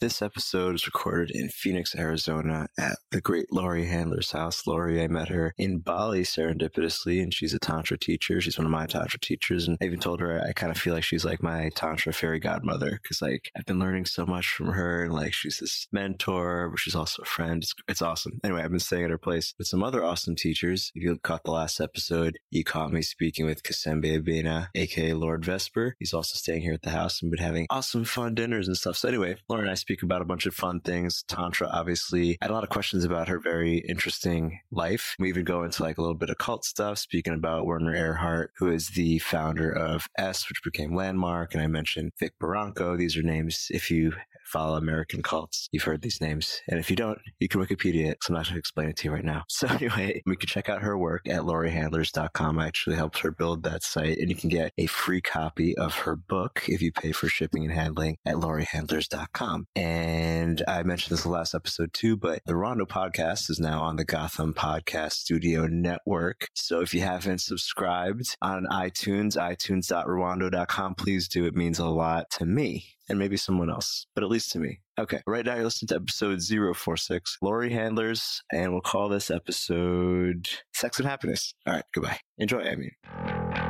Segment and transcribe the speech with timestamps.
[0.00, 4.64] This episode is recorded in Phoenix, Arizona at the great Laurie Handler's house.
[4.64, 8.40] Laurie, I met her in Bali serendipitously, and she's a Tantra teacher.
[8.40, 9.66] She's one of my Tantra teachers.
[9.66, 12.38] And I even told her I kind of feel like she's like my Tantra fairy
[12.38, 15.02] godmother because, like, I've been learning so much from her.
[15.02, 17.64] And, like, she's this mentor, but she's also a friend.
[17.64, 18.38] It's, it's awesome.
[18.44, 20.92] Anyway, I've been staying at her place with some other awesome teachers.
[20.94, 25.44] If you caught the last episode, you caught me speaking with Kasembe Abena, aka Lord
[25.44, 25.96] Vesper.
[25.98, 28.96] He's also staying here at the house and been having awesome, fun dinners and stuff.
[28.96, 31.24] So, anyway, Lauren and I speak about a bunch of fun things.
[31.28, 35.16] Tantra, obviously, I had a lot of questions about her very interesting life.
[35.18, 38.48] We even go into like a little bit of cult stuff, speaking about Werner Erhard,
[38.58, 41.54] who is the founder of est, which became Landmark.
[41.54, 42.98] And I mentioned Vic Baranco.
[42.98, 44.12] These are names, if you
[44.48, 46.60] follow American cults, you've heard these names.
[46.68, 48.18] And if you don't, you can Wikipedia it.
[48.22, 49.44] So I'm not going to explain it to you right now.
[49.58, 52.60] So anyway, we can check out her work at lauriehandlers.com.
[52.60, 55.94] I actually helped her build that site and you can get a free copy of
[55.94, 59.66] her book if you pay for shipping and handling at lauriehandlers.com.
[59.74, 63.82] And I mentioned this in the last episode too, but the Rondo podcast is now
[63.82, 66.48] on the Gotham Podcast Studio Network.
[66.54, 71.46] So if you haven't subscribed on iTunes, itunes.rwando.com, please do.
[71.46, 74.80] It means a lot to me and maybe someone else, but at least to me.
[74.98, 80.48] Okay, right now you're listening to episode 046, Laurie Handlers, and we'll call this episode
[80.74, 81.54] Sex and Happiness.
[81.66, 82.18] All right, goodbye.
[82.38, 82.92] Enjoy, I mean.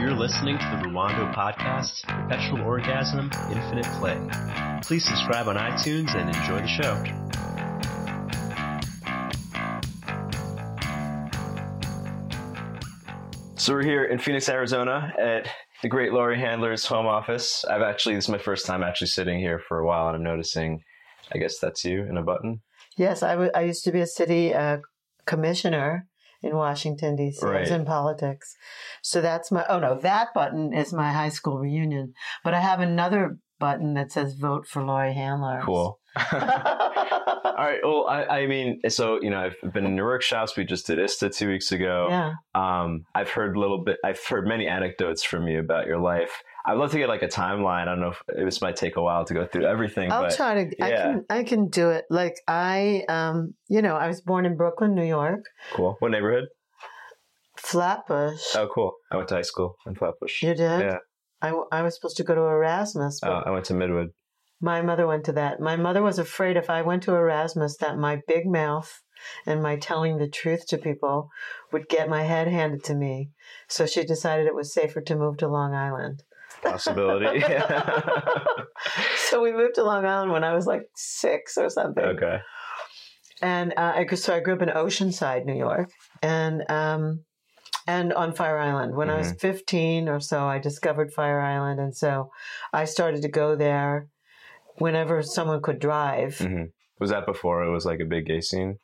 [0.01, 4.19] You're listening to the Rwando Podcast, Perpetual Orgasm, Infinite Play.
[4.83, 7.05] Please subscribe on iTunes and enjoy the show.
[13.57, 15.47] So we're here in Phoenix, Arizona at
[15.83, 17.65] the great Laurie Handler's home office.
[17.65, 20.23] I've actually, this is my first time actually sitting here for a while and I'm
[20.23, 20.83] noticing,
[21.33, 22.61] I guess that's you in a button.
[22.97, 24.79] Yes, I, w- I used to be a city uh,
[25.27, 26.07] commissioner
[26.43, 27.45] in Washington, D.C.
[27.47, 28.55] I was in politics.
[29.03, 32.15] So that's my, oh no, that button is my high school reunion.
[32.43, 35.61] But I have another button that says vote for Laurie Handler.
[35.65, 35.99] Cool.
[37.45, 37.81] All right.
[37.83, 40.57] Well, I, I mean, so, you know, I've been in your workshops.
[40.57, 42.07] We just did ISTA two weeks ago.
[42.11, 42.33] Yeah.
[42.55, 46.43] Um, I've heard a little bit, I've heard many anecdotes from you about your life.
[46.67, 47.83] I'd love to get like a timeline.
[47.83, 50.37] I don't know if this might take a while to go through everything, I'll but
[50.37, 51.03] try to, I yeah.
[51.03, 52.05] can, I can do it.
[52.11, 55.97] Like I, um, you know, I was born in Brooklyn, New York, cool.
[56.01, 56.45] What neighborhood?
[57.57, 58.55] Flatbush.
[58.55, 58.93] Oh, cool.
[59.11, 60.43] I went to high school in Flatbush.
[60.43, 60.81] You did?
[60.81, 60.99] Yeah.
[61.41, 64.09] I, I was supposed to go to Erasmus, but Oh, I went to Midwood.
[64.61, 65.61] My mother went to that.
[65.61, 69.03] My mother was afraid if I went to Erasmus that my big mouth
[69.47, 71.31] and my telling the truth to people
[71.73, 73.31] would get my head handed to me.
[73.69, 76.23] So she decided it was safer to move to Long Island.
[76.63, 77.43] Possibility.
[79.17, 82.05] So we moved to Long Island when I was like six or something.
[82.05, 82.41] okay.
[83.43, 85.91] And uh, I, so I grew up in Oceanside, New York,
[86.23, 87.25] and um,
[87.87, 88.97] and on Fire Island.
[88.97, 89.39] When I was Mm-hmm.
[89.39, 92.31] fifteen or so, I discovered Fire Island, and so
[92.73, 94.09] I started to go there
[94.81, 96.39] whenever someone could drive.
[96.39, 96.65] hmm
[97.01, 98.79] Was that before it was like a big gay scene?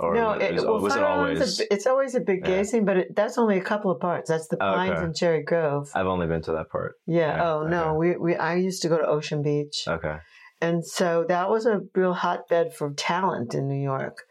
[0.00, 1.60] Or no, was, it, was, well, was it always?
[1.60, 4.28] A, it's always a big gay scene, but it, that's only a couple of parts.
[4.28, 5.04] That's the Pines okay.
[5.04, 5.90] and Cherry Grove.
[5.94, 6.96] I've only been to that part.
[7.06, 7.36] Yeah.
[7.36, 10.16] yeah, oh no, we, we I used to go to Ocean Beach, Okay.
[10.60, 14.24] and so that was a real hotbed for talent in New York.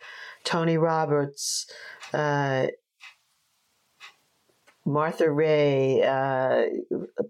[0.44, 1.68] Tony Roberts,
[2.14, 2.68] uh,
[4.86, 6.64] Martha Raye, uh,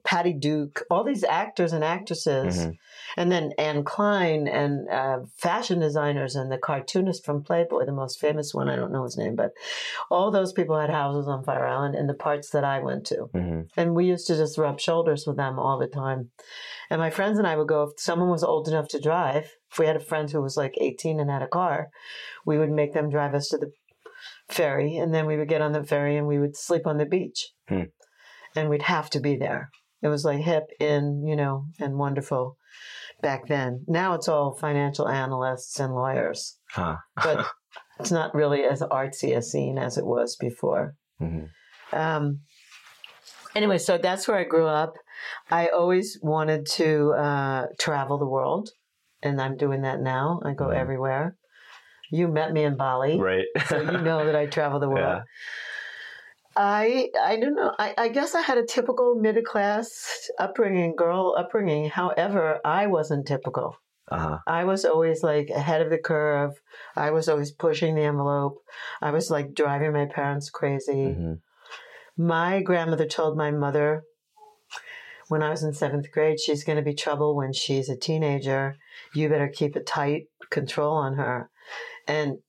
[0.05, 2.77] Patty Duke, all these actors and actresses, Mhm.
[3.17, 8.19] And then Anne Klein and uh, fashion designers and the cartoonist from Playboy, the most
[8.19, 8.69] famous one.
[8.69, 9.51] I don't know his name, but
[10.09, 13.27] all those people had houses on Fire Island in the parts that I went to.
[13.33, 16.31] hmm And we used to just rub shoulders with them all the time.
[16.89, 19.79] And my friends and I would go, if someone was old enough to drive, if
[19.79, 21.89] we had a friend who was like 18 and had a car,
[22.45, 23.71] we would make them drive us to the
[24.49, 24.97] ferry.
[24.97, 27.49] And then we would get on the ferry and we would sleep on the beach.
[27.67, 27.83] Hmm.
[28.55, 29.69] And we'd have to be there.
[30.01, 32.57] It was like hip in, you know, and wonderful
[33.21, 33.83] back then.
[33.87, 36.97] Now it's all financial analysts and lawyers, Huh.
[37.15, 37.45] but
[37.99, 40.95] it's not really as artsy a scene as it was before.
[41.19, 41.45] hmm
[41.93, 42.41] Um,
[43.55, 44.93] anyway, so that's where I grew up.
[45.49, 48.69] I always wanted to uh, travel the world,
[49.21, 50.39] and I'm doing that now.
[50.43, 50.75] I go Mhm.
[50.77, 51.35] everywhere.
[52.09, 53.45] You met me in Bali, Right.
[53.67, 55.21] so you know that I travel the world.
[55.21, 55.23] Yeah.
[56.55, 57.73] I I don't know.
[57.79, 61.89] I, I guess I had a typical middle class upbringing, girl upbringing.
[61.89, 63.75] However, I wasn't typical.
[64.09, 64.39] Uh-huh.
[64.45, 66.51] I was always like ahead of the curve.
[66.95, 68.57] I was always pushing the envelope.
[69.01, 71.13] I was like driving my parents crazy.
[71.13, 71.33] hmm
[72.17, 74.03] My grandmother told my mother
[75.29, 78.75] when I was in seventh grade, she's going to be trouble when she's a teenager.
[79.15, 81.49] You better keep a tight control on her.
[82.05, 82.39] And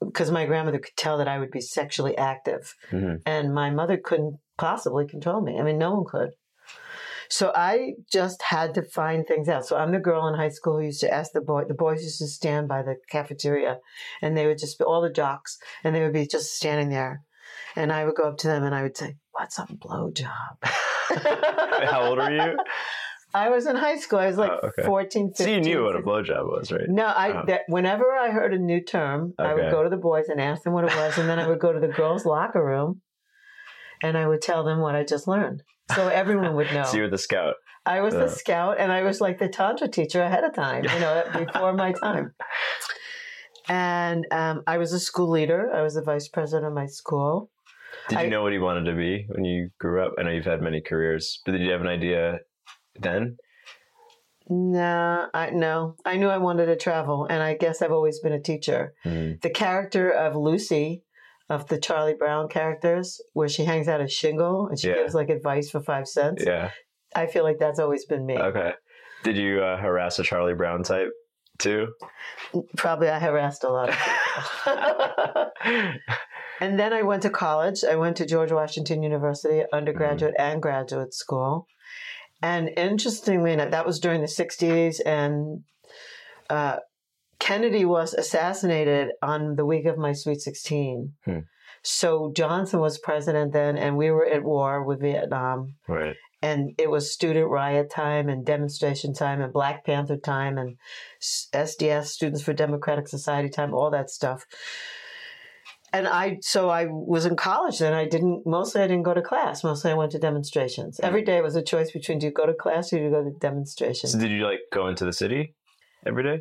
[0.00, 3.96] because my grandmother could tell that I would be sexually active, hmm and my mother
[3.96, 5.58] couldn't possibly control me.
[5.58, 6.30] I mean, no one could.
[7.28, 9.66] So I just had to find things out.
[9.66, 11.64] So I'm the girl in high school who used to ask the boy.
[11.66, 13.78] The boys used to stand by the cafeteria,
[14.22, 17.22] and they would just be all the jocks, and they would be just standing there,
[17.74, 22.06] and I would go up to them and I would say, "What's a blowjob?" How
[22.06, 22.56] old are you?
[23.36, 24.18] I was in high school.
[24.18, 24.82] I was like Oh, okay.
[24.84, 25.46] 14, 15.
[25.46, 26.12] So you knew what a 16.
[26.12, 26.88] blowjob was, right?
[26.88, 27.44] No, I Oh.
[27.46, 30.62] that whenever I heard a new term, I would go to the boys and ask
[30.62, 33.02] them what it was, and then I would go to the girls' locker room,
[34.02, 35.62] and I would tell them what I just learned,
[35.94, 36.84] so everyone would know.
[36.84, 37.54] So you were the scout.
[37.84, 38.20] I was Yeah.
[38.24, 41.72] the scout, and I was like the tantra teacher ahead of time, you know, before
[41.74, 42.32] my time.
[43.68, 45.70] And um, I was a school leader.
[45.74, 47.50] I was the vice president of my school.
[48.08, 50.12] Did I- you know what you wanted to be when you grew up?
[50.18, 52.38] I know you've had many careers, but did you have an idea
[53.00, 53.36] then?
[54.48, 55.96] Nah, I no.
[56.04, 58.94] I knew I wanted to travel, and I guess I've always been a teacher.
[59.04, 59.40] Mm.
[59.40, 61.02] the character of Lucy,
[61.50, 64.94] of the Charlie Brown characters, where she hangs out a shingle and she Yeah.
[64.96, 66.44] gives like advice for five cents.
[66.46, 66.70] Yeah.
[67.14, 68.36] I feel like that's always been me.
[68.38, 68.72] Okay.
[69.24, 71.08] Did you uh, harass a Charlie Brown type
[71.58, 71.88] too?
[72.76, 73.94] Probably I harassed a lot of
[74.64, 75.50] people.
[76.60, 77.82] and then I went to college.
[77.84, 81.66] I went to George Washington University, undergraduate and graduate school.
[82.42, 85.64] And interestingly enough, that was during the 60s, and
[86.50, 86.76] uh,
[87.38, 91.14] Kennedy was assassinated on the week of my Sweet 16.
[91.24, 91.38] Hmm.
[91.82, 95.76] So Johnson was president then, and we were at war with Vietnam.
[95.86, 96.16] right.
[96.42, 100.76] and it was student riot time and demonstration time and Black Panther time and
[101.22, 104.44] SDS Students for Democratic Society time, all that stuff.
[105.92, 107.94] And I, so I was in college then.
[107.94, 109.62] I didn't, mostly I didn't go to class.
[109.64, 110.98] Mostly I went to demonstrations.
[111.00, 113.22] Every day was a choice between do you go to class or do you go
[113.24, 114.12] to demonstrations?
[114.12, 115.54] So did you like go into the city
[116.06, 116.40] every day?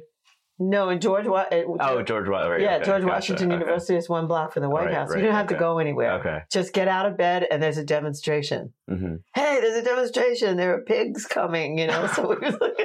[0.58, 3.60] no, in George, Wa- Oh, George Wa- right, yeah, okay, George gotcha, Washington okay.
[3.60, 5.10] University is one block from the White Right, House.
[5.10, 6.14] right, you don't have to go anywhere.
[6.20, 6.40] Okay.
[6.50, 8.72] Just get out of bed and there's a demonstration.
[8.88, 10.56] hmm hey, there's a demonstration.
[10.56, 12.08] There are pigs coming, you know.
[12.08, 12.78] So, we was like,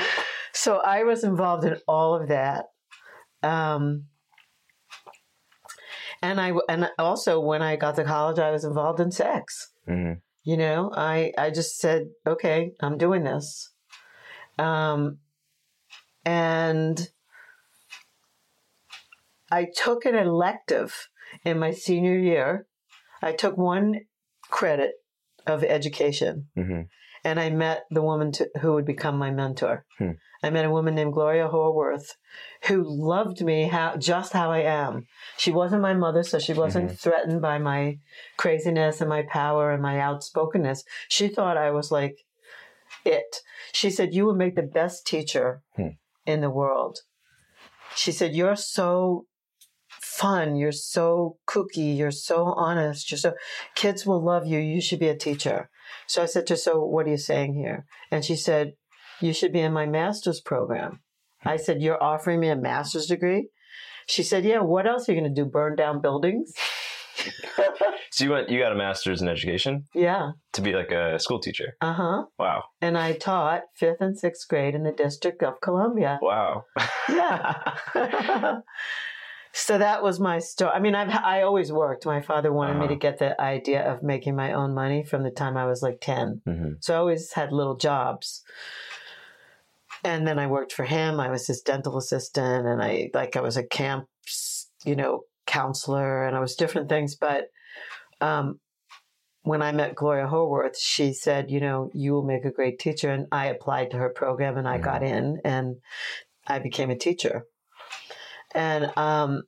[0.54, 2.66] so I was involved in all of that.
[3.42, 4.04] Um,
[6.22, 9.72] and I and also when I got to college, I was involved in sex.
[9.86, 10.14] hmm
[10.44, 13.70] You know, I I just said, okay, I'm doing this.
[14.58, 15.18] Um,
[16.24, 17.10] and
[19.50, 21.08] I took an elective
[21.44, 22.66] in my senior year.
[23.22, 24.00] I took one
[24.50, 24.92] credit
[25.46, 26.82] of education hmm
[27.24, 29.84] and I met the woman to, who would become my mentor.
[29.98, 30.12] Hmm.
[30.42, 32.12] I met a woman named Gloria Horworth,
[32.66, 35.06] who loved me how just how I am.
[35.36, 37.98] She wasn't my mother, so she wasn't threatened by my
[38.38, 40.82] craziness and my power and my outspokenness.
[41.08, 42.16] She thought I was like
[43.04, 43.42] it.
[43.72, 45.88] She said, "You would make the best teacher Hmm.
[46.24, 47.00] in the world."
[47.94, 49.26] She said, "You're so."
[50.02, 53.34] Fun, you're so kooky, you're so honest, you're so
[53.74, 54.58] kids will love you.
[54.58, 55.68] You should be a teacher.
[56.06, 57.86] So I said to her, So what are you saying here?
[58.10, 58.74] And she said,
[59.20, 61.00] You should be in my master's program.
[61.44, 63.48] I said, You're offering me a master's degree?
[64.06, 65.48] She said, Yeah, what else are you going to do?
[65.48, 66.52] Burn down buildings?
[68.12, 70.32] So you went, you got a master's in education yeah.
[70.52, 71.76] to be like a school teacher.
[71.80, 72.24] Uh huh.
[72.38, 72.64] Wow.
[72.82, 76.18] And I taught fifth and sixth grade in the District of Columbia.
[76.20, 76.64] Wow.
[77.08, 77.54] Yeah.
[79.52, 80.70] so that was my story.
[80.72, 82.06] I mean, I've I always worked.
[82.06, 82.94] My father wanted me Uh-huh.
[82.94, 85.98] to get the idea of making my own money from the time I was like
[86.00, 86.42] 10.
[86.44, 88.42] hmm So I always had little jobs.
[90.02, 91.20] And then I worked for him.
[91.20, 94.06] I was his dental assistant and I like I was a camp,
[94.84, 97.16] you know, counselor and I was different things.
[97.16, 97.48] But
[98.20, 98.60] um,
[99.42, 103.10] when I met Gloria Horworth, she said, you know, you will make a great teacher.
[103.10, 104.82] And I applied to her program and I Mhm.
[104.84, 105.76] got in and
[106.46, 107.46] I became a teacher.
[108.54, 109.42] And um,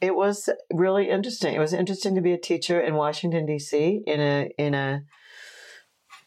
[0.00, 1.54] it was really interesting.
[1.54, 4.02] It was interesting to be a teacher in Washington D.C.
[4.06, 5.02] in a in a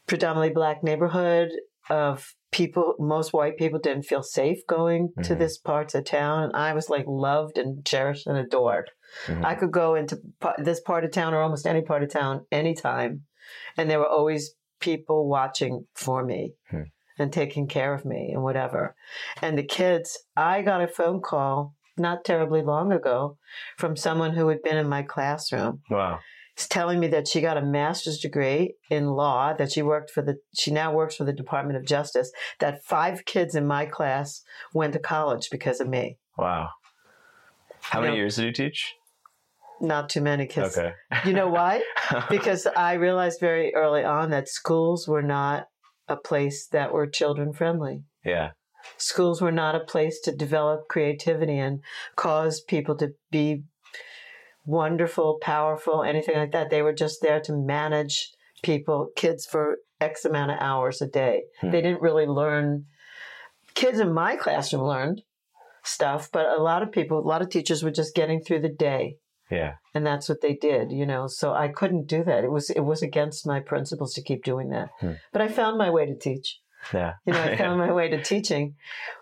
[0.07, 1.50] predominantly black neighborhood
[1.89, 2.95] of people.
[3.00, 5.39] Most white people didn't feel safe going to Mhm.
[5.39, 8.91] this parts of town, and I was like loved and cherished and adored.
[9.27, 9.43] Mhm.
[9.43, 10.19] I could go into
[10.59, 13.25] this part of town or almost any part of town anytime,
[13.75, 16.83] and there were always people watching for me Hmm.
[17.20, 18.96] And taking care of me and whatever.
[19.41, 23.38] And the kids, I got a phone call not terribly long ago
[23.77, 26.20] from someone who had been in my classroom Wow.
[26.55, 30.22] It's telling me that she got a master's degree in law that she worked for
[30.24, 34.41] the she now works for the department of justice that five kids in my class
[34.74, 36.70] went to college because of me Wow.
[37.82, 38.96] How You many know- years did you teach?
[39.82, 40.93] not too many kids Okay.
[41.25, 41.82] you know why
[42.29, 45.67] because I realized very early on that schools were not
[46.07, 48.03] a place that were children friendly.
[48.24, 48.51] yeah.
[48.98, 51.79] Schools were not a place to develop creativity and
[52.17, 53.63] cause people to be
[54.65, 56.69] wonderful, powerful, anything like that.
[56.69, 61.43] They were just there to manage people, kids for X amount of hours a day.
[61.62, 61.72] Hmm.
[61.72, 62.86] They didn't really learn.
[63.74, 65.22] Kids in my classroom learned
[65.83, 68.69] stuff, but a lot of people, a lot of teachers were just getting through the
[68.69, 69.17] day
[69.53, 69.74] Yeah.
[69.93, 72.81] and that's what they did you know so i couldn't do that it was it
[72.81, 75.13] was against my principles to keep doing that Hmm.
[75.31, 76.60] but i found my way to teach
[76.93, 77.13] Yeah.
[77.25, 78.75] you know i found my way to teaching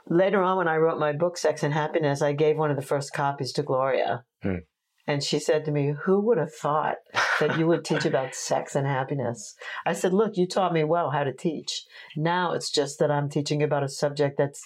[0.07, 2.81] later on when i wrote my book sex and happiness i gave one of the
[2.93, 4.59] first copies to gloria Hmm.
[5.07, 6.95] and she said to me who would have thought
[7.39, 11.09] that you would teach about sex and happiness i said look you taught me well
[11.11, 11.83] how to teach
[12.15, 14.65] now it's just that i'm teaching about a subject that's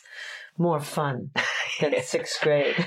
[0.57, 1.31] more fun
[1.81, 2.75] than sixth grade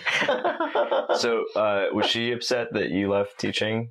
[1.17, 3.91] so, uh, was she upset that you left teaching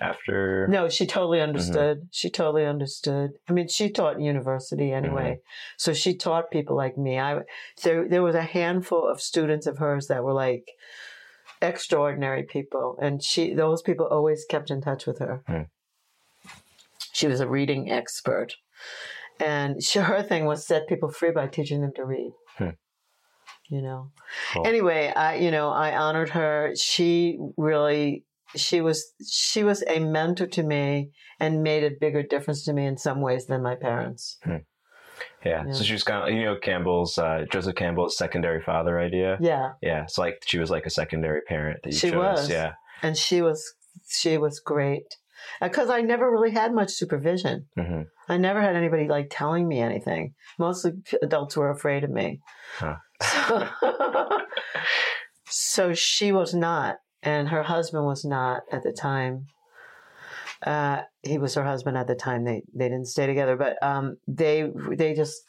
[0.00, 0.66] after?
[0.68, 2.08] No, she totally understood.
[2.10, 3.32] She totally understood.
[3.48, 5.38] I mean, she taught university anyway,
[5.76, 7.18] so she taught people like me.
[7.18, 7.40] I
[7.82, 10.68] there there was a handful of students of hers that were like
[11.62, 15.42] extraordinary people, and she those people always kept in touch with her.
[15.46, 15.62] Hmm.
[17.12, 18.54] She was a reading expert,
[19.40, 22.32] and she, her thing was set people free by teaching them to read.
[22.58, 22.70] Hmm.
[23.68, 24.10] You know.
[24.52, 24.66] Cool.
[24.66, 26.72] Anyway, I you know I honored her.
[26.76, 32.64] She really she was she was a mentor to me and made a bigger difference
[32.64, 34.38] to me in some ways than my parents.
[34.46, 34.58] Yeah.
[35.44, 35.70] Yeah.
[35.72, 39.38] So she was kind of, you know, Campbell's, uh, Joseph Campbell's secondary father idea.
[39.40, 40.02] Yeah, Yeah.
[40.02, 42.16] It's like she was like a secondary parent that you She chose.
[42.16, 42.50] was.
[42.50, 42.72] Yeah.
[43.02, 43.62] and she was
[44.08, 45.16] she was great
[45.60, 47.66] because I never really had much supervision.
[47.76, 50.34] hmm I never had anybody like telling me anything.
[50.58, 52.40] Mostly adults were afraid of me.
[52.78, 52.96] Huh.
[53.22, 53.68] So,
[55.48, 59.46] so she was not, and her husband was not at the time.
[60.64, 62.44] Uh, he was her husband at the time.
[62.44, 65.42] They they didn't stay together, but um, they they just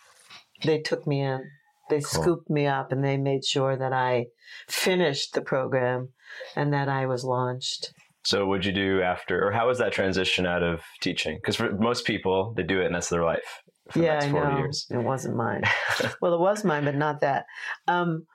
[0.64, 1.42] they took me in.
[1.90, 2.04] They Cool.
[2.22, 4.28] scooped me up, and they made sure that I
[4.68, 6.10] finished the program
[6.56, 7.94] and that I was launched.
[8.28, 11.38] So what'd you do after, or how was that transition out of teaching?
[11.38, 14.26] Because for most people, they do it and that's their life for the yeah, next
[14.26, 14.58] I know.
[14.58, 14.86] years.
[14.92, 15.64] It wasn't mine.
[16.22, 17.46] well, it was mine, but not that.
[17.88, 18.26] Um,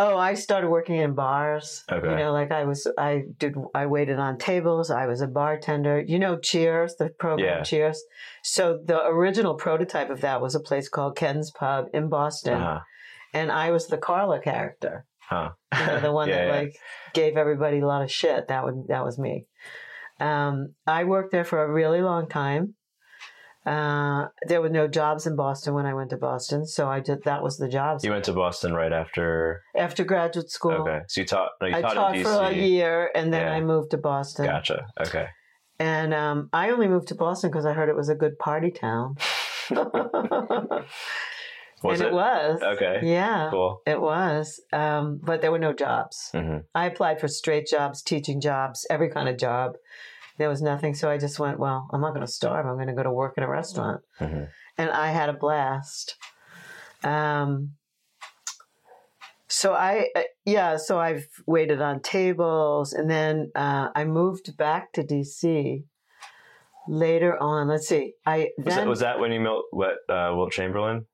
[0.00, 1.84] oh, I started working in bars.
[1.92, 2.10] Okay.
[2.10, 4.90] You know, like I was, I did, I waited on tables.
[4.90, 6.00] I was a bartender.
[6.00, 7.62] You know, Cheers, the program Yeah.
[7.62, 8.02] Cheers.
[8.42, 12.80] So the original prototype of that was a place called Ken's Pub in Boston, Uh-huh.
[13.32, 15.04] and I was the Carla character.
[15.30, 15.50] Huh.
[15.78, 16.60] You know, the one Yeah, that yeah.
[16.60, 16.76] like
[17.14, 18.48] gave everybody a lot of shit.
[18.48, 19.46] That would that was me.
[20.18, 22.74] Um, I worked there for a really long time.
[23.66, 27.24] Uh, there were no jobs in Boston when I went to Boston, so I did
[27.24, 28.02] that was the jobs.
[28.04, 29.62] You went to Boston right after.
[29.76, 31.00] After graduate school, Okay.
[31.08, 33.52] So you taught, no, you I taught, taught for a year, and then Yeah.
[33.52, 34.46] I moved to Boston.
[34.46, 34.86] Gotcha.
[35.06, 35.26] Okay.
[35.78, 38.70] And um, I only moved to Boston because I heard it was a good party
[38.70, 39.16] town.
[41.82, 42.12] Was and it?
[42.12, 42.62] it was.
[42.62, 43.00] Okay.
[43.02, 43.48] Yeah.
[43.50, 43.82] Cool.
[43.86, 46.30] It was, um, but there were no jobs.
[46.32, 49.76] hmm I applied for straight jobs, teaching jobs, every kind of job.
[50.38, 52.66] There was nothing, so I just went, well, I'm not going to starve.
[52.66, 54.02] I'm going to go to work in a restaurant.
[54.18, 54.44] hmm
[54.78, 56.16] And I had a blast.
[57.02, 57.72] Um,
[59.48, 64.92] so I, uh, yeah, so I've waited on tables, and then uh, I moved back
[64.92, 65.84] to DC
[66.88, 67.68] later on.
[67.68, 71.06] Let's see, I Was, then that, was that when you met what, uh, Wilt Chamberlain?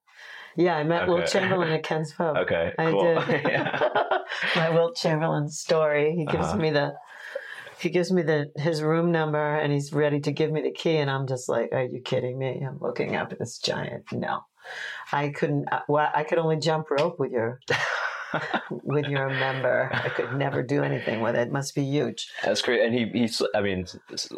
[0.56, 2.36] Yeah, I met Wilt Chamberlain at Ken's Pub.
[2.36, 2.72] Okay.
[2.78, 3.14] I cool.
[3.20, 3.42] did.
[3.44, 3.78] yeah.
[4.56, 6.14] My Wilt Chamberlain story.
[6.16, 6.56] He gives Uh-huh.
[6.56, 6.94] me the
[7.78, 10.96] he gives me the his room number and he's ready to give me the key
[10.96, 12.64] and I'm just like, are you kidding me?
[12.66, 14.04] I'm looking up at this giant.
[14.12, 14.40] No,
[15.12, 15.68] I couldn't.
[15.70, 17.60] uh, Well, I could only jump rope with your
[18.70, 19.90] with your member.
[19.92, 21.48] I could never do anything with it.
[21.48, 22.28] It must be huge.
[22.44, 22.80] That's great.
[22.82, 23.86] And he, he, I mean,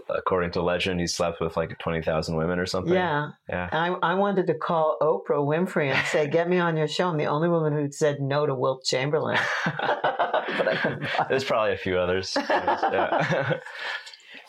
[0.08, 2.94] according to legend, he slept with like 20,000 women or something.
[2.94, 3.68] Yeah, Yeah.
[3.72, 7.08] I I wanted to call Oprah Winfrey and say, get me on your show.
[7.08, 9.38] I'm the only woman who said no to Wilt Chamberlain.
[9.64, 11.26] but I.
[11.28, 12.36] There's probably a few others.
[12.36, 13.54] yeah.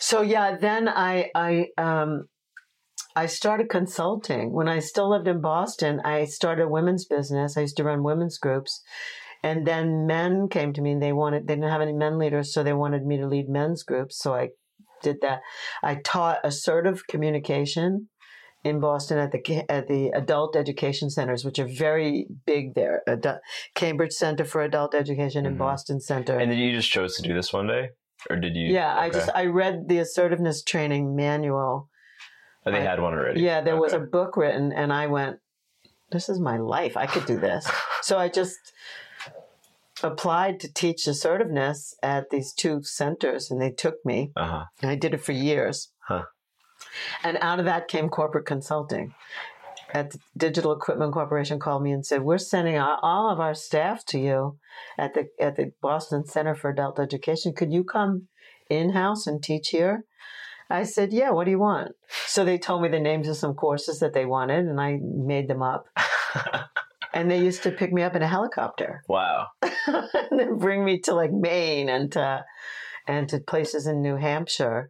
[0.01, 2.29] So yeah, then I I um
[3.15, 5.99] I started consulting when I still lived in Boston.
[6.05, 7.57] I started a women's business.
[7.57, 8.81] I used to run women's groups,
[9.43, 12.53] and then men came to me and they wanted they didn't have any men leaders,
[12.53, 14.17] so they wanted me to lead men's groups.
[14.19, 14.49] So I
[15.01, 15.39] did that.
[15.83, 18.09] I taught assertive communication
[18.65, 23.01] in Boston at the at the adult education centers, which are very big there.
[23.07, 23.39] Adu-
[23.75, 25.59] Cambridge Center for Adult Education and Mhm.
[25.59, 26.37] Boston Center.
[26.37, 27.89] and then you just chose to do this one day?
[28.29, 28.67] Or did you?
[28.73, 31.89] yeah, I just I read the assertiveness training manual
[32.65, 33.39] Oh, they I- had one already.
[33.39, 35.39] Yeah, there was a book written, and I went,
[36.11, 36.97] "This is my life.
[36.97, 37.65] I could do this."
[38.01, 38.59] so I just
[40.03, 44.31] applied to teach assertiveness at these two centers, and they took me.
[44.35, 44.65] Uh huh.
[44.81, 45.91] And I did it for years.
[46.07, 46.23] Huh.
[47.23, 49.13] And out of that came corporate consulting.
[49.93, 54.05] at the Digital Equipment Corporation called me and said, "We're sending all of our staff
[54.05, 54.57] to you
[54.97, 57.53] at the at the Boston Center for Adult Education.
[57.53, 58.27] Could you come
[58.69, 60.05] in house and teach here?"
[60.69, 61.31] I said, "Yeah.
[61.31, 61.93] What do you want?"
[62.27, 65.47] So they told me the names of some courses that they wanted, and I made
[65.47, 65.87] them up.
[67.13, 69.47] and they used to pick me up in a helicopter wow.
[69.61, 72.45] and then bring me to like Maine and to
[73.07, 74.89] and to places in New Hampshire.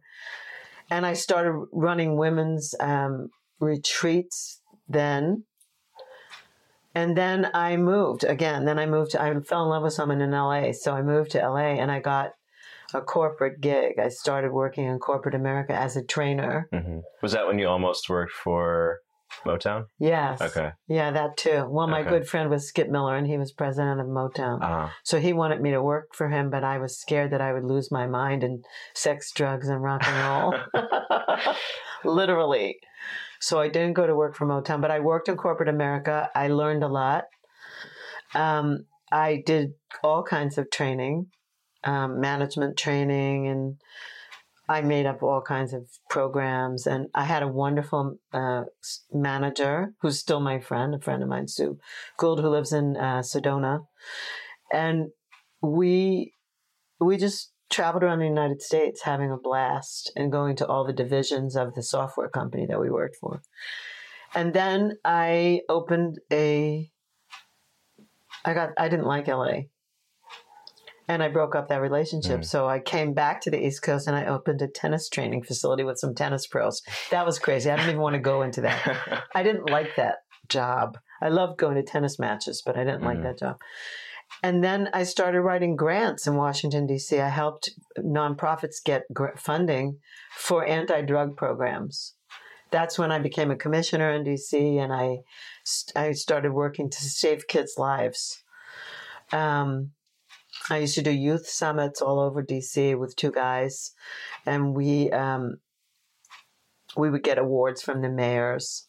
[0.90, 5.44] And I started running women's um, retreats then.
[6.94, 8.64] And then I moved again.
[8.64, 9.12] Then I moved.
[9.12, 11.90] To, I fell in love with someone in LA, so I moved to LA, and
[11.90, 12.32] I got
[12.92, 14.00] a corporate gig.
[14.00, 16.68] I started working in corporate America as a trainer.
[16.72, 18.98] hmm Was that when you almost worked for
[19.44, 19.86] Motown?
[19.98, 20.40] Yes.
[20.40, 20.72] Okay.
[20.86, 21.66] Yeah, that too.
[21.68, 22.10] Well, my Okay.
[22.10, 24.62] good friend was Skip Miller, and he was president of Motown.
[24.62, 27.52] Uh, So he wanted me to work for him, but I was scared that I
[27.52, 28.62] would lose my mind in
[28.94, 30.54] sex, drugs, and rock and roll.
[32.04, 32.78] Literally.
[33.40, 36.30] So I didn't go to work for Motown, but I worked in corporate America.
[36.34, 37.24] I learned a lot.
[38.34, 41.26] Um, I did all kinds of training,
[41.84, 43.76] um, management training, and
[44.70, 46.86] I made up all kinds of programs.
[46.86, 48.62] And I had a wonderful uh,
[49.12, 51.78] manager who's still my friend, a friend of mine, Sue
[52.16, 53.80] Gould, who lives in uh, Sedona
[54.72, 55.08] and
[55.60, 56.32] we
[57.00, 60.92] we just traveled around the United States having a blast and going to all the
[60.92, 63.42] divisions of the software company that we worked for.
[64.34, 66.90] And then I opened a
[68.44, 69.62] I got I didn't like LA.
[71.10, 72.40] And I broke up that relationship.
[72.42, 72.44] Mm.
[72.44, 75.82] So I came back to the East Coast and I opened a tennis training facility
[75.82, 76.82] with some tennis pros.
[77.10, 77.68] That was crazy.
[77.68, 79.24] I don't even want to go into that.
[79.34, 80.98] I didn't like that job.
[81.20, 83.22] I loved going to tennis matches, but I didn't like Mhm.
[83.24, 83.56] that job.
[84.44, 87.18] And then I started writing grants in Washington, D.C.
[87.18, 89.98] I helped nonprofits get gr- funding
[90.36, 92.14] for anti drug programs.
[92.70, 94.78] That's when I became a commissioner in D.C.
[94.78, 95.18] and I,
[95.64, 98.44] st- I started working to save kids' lives.
[99.32, 99.90] Um,
[100.68, 102.94] I used to do youth summits all over D.C.
[102.94, 103.92] with two guys,
[104.44, 105.56] and we um,
[106.96, 108.86] we would get awards from the mayors.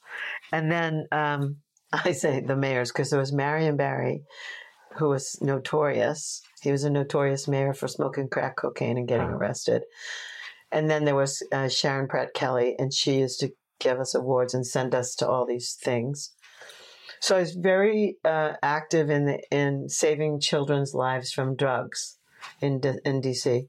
[0.52, 1.58] And then um,
[1.94, 4.24] I say the mayors because there was Marion Barry,
[4.98, 6.42] who was notorious.
[6.62, 9.84] He was a notorious mayor for smoking crack cocaine and getting arrested.
[10.72, 14.54] And then there was uh, Sharon Pratt Kelly, and she used to give us awards
[14.54, 16.32] and send us to all these things.
[17.22, 22.18] So I was very uh, active in the, in saving children's lives from drugs
[22.62, 23.68] in D- in DC.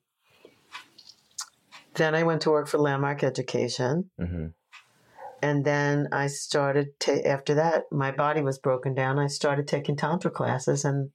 [1.94, 4.10] Then I went to work for Landmark Education.
[4.18, 4.46] Hmm
[5.42, 9.18] and then I started ta- after that my body was broken down.
[9.18, 11.10] I started taking tantra classes and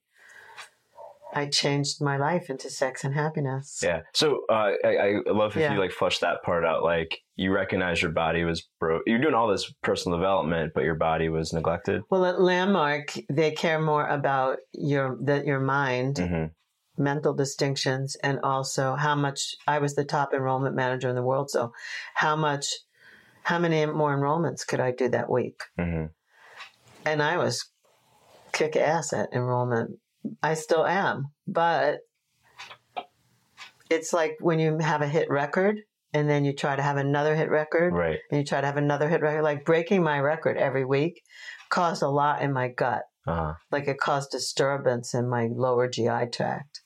[1.38, 4.02] I changed my life into sex and happiness Yeah.
[4.14, 5.74] So uh, I, I love if Yeah.
[5.74, 6.82] you like flush that part out.
[6.84, 9.04] Like you recognize your body was broke.
[9.06, 12.02] You're doing all this personal development, but your body was neglected.
[12.10, 16.46] well at landmark they care more about your that your mind hmm
[17.00, 21.52] mental distinctions and also how much I was the top enrollment manager in the world
[21.52, 21.72] so
[22.16, 22.66] how much
[23.44, 26.06] how many more enrollments could I do that week hmm
[27.06, 27.56] and I was
[28.52, 29.92] kick ass at enrollment.
[30.44, 32.00] I still am, but
[33.90, 35.80] it's like when you have a hit record
[36.14, 38.20] and then you try to have another hit record Right.
[38.32, 39.44] and you try to have another hit record.
[39.44, 41.24] Like breaking my record every week
[41.70, 43.04] caused a lot in my gut.
[43.26, 46.82] Uh, Like it caused disturbance in my lower GI tract.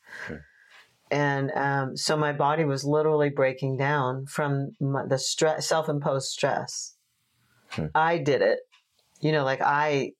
[1.11, 6.95] And um, so my body was literally breaking down from my, the stress, self-imposed stress.
[7.71, 7.87] Hmm.
[7.93, 8.59] I did it,
[9.19, 10.13] you know, like I,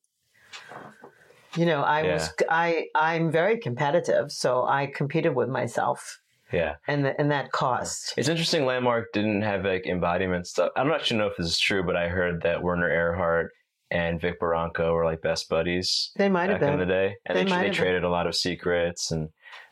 [1.56, 6.18] you know, I was, I, I'm very competitive, so I competed with myself,
[6.52, 6.76] yeah.
[6.88, 8.14] and the, and that cost.
[8.16, 8.64] It's interesting.
[8.66, 10.70] Landmark didn't have like embodiment stuff.
[10.76, 13.48] I'm not sure know if this is true, but I heard that Werner Erhard
[13.90, 16.88] and Vic Baranco were like best buddies They might have back in been.
[16.88, 17.72] the day, and They they, they been.
[17.74, 19.10] traded a lot of secrets.
[19.10, 19.28] And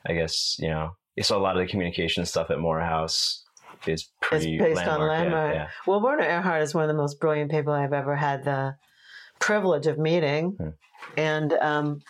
[0.07, 3.43] I guess you know you saw a lot of the communication stuff at Morehouse
[3.87, 5.55] is It's pretty based on yeah, landmark.
[5.55, 8.75] Yeah, Well, Werner Erhard is one of the most brilliant people I've ever had the
[9.39, 10.69] privilege of meeting, Hmm.
[11.17, 12.01] And um,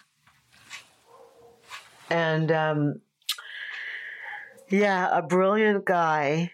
[2.10, 2.94] and um,
[4.68, 6.52] yeah, a brilliant guy,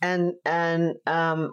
[0.00, 1.52] and and um,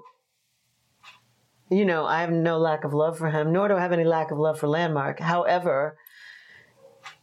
[1.69, 4.03] you know, I have no lack of love for him, nor do I have any
[4.03, 5.19] lack of love for Landmark.
[5.19, 5.97] However,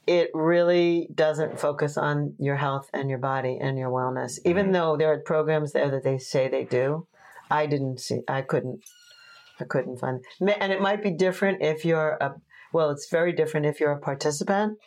[0.06, 4.38] it really doesn't focus on your health and your body and your wellness.
[4.44, 7.06] Even though there are programs there that they say they do,
[7.50, 8.20] I didn't see.
[8.26, 8.80] I couldn't.
[9.60, 10.24] I couldn't find.
[10.40, 12.34] And it might be different if you're a.
[12.72, 14.78] Well, it's very different if you're a participant,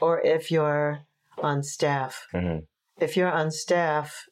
[0.00, 1.00] or if you're
[1.38, 2.26] on staff.
[2.32, 2.58] hmm
[3.00, 4.26] If you're on staff,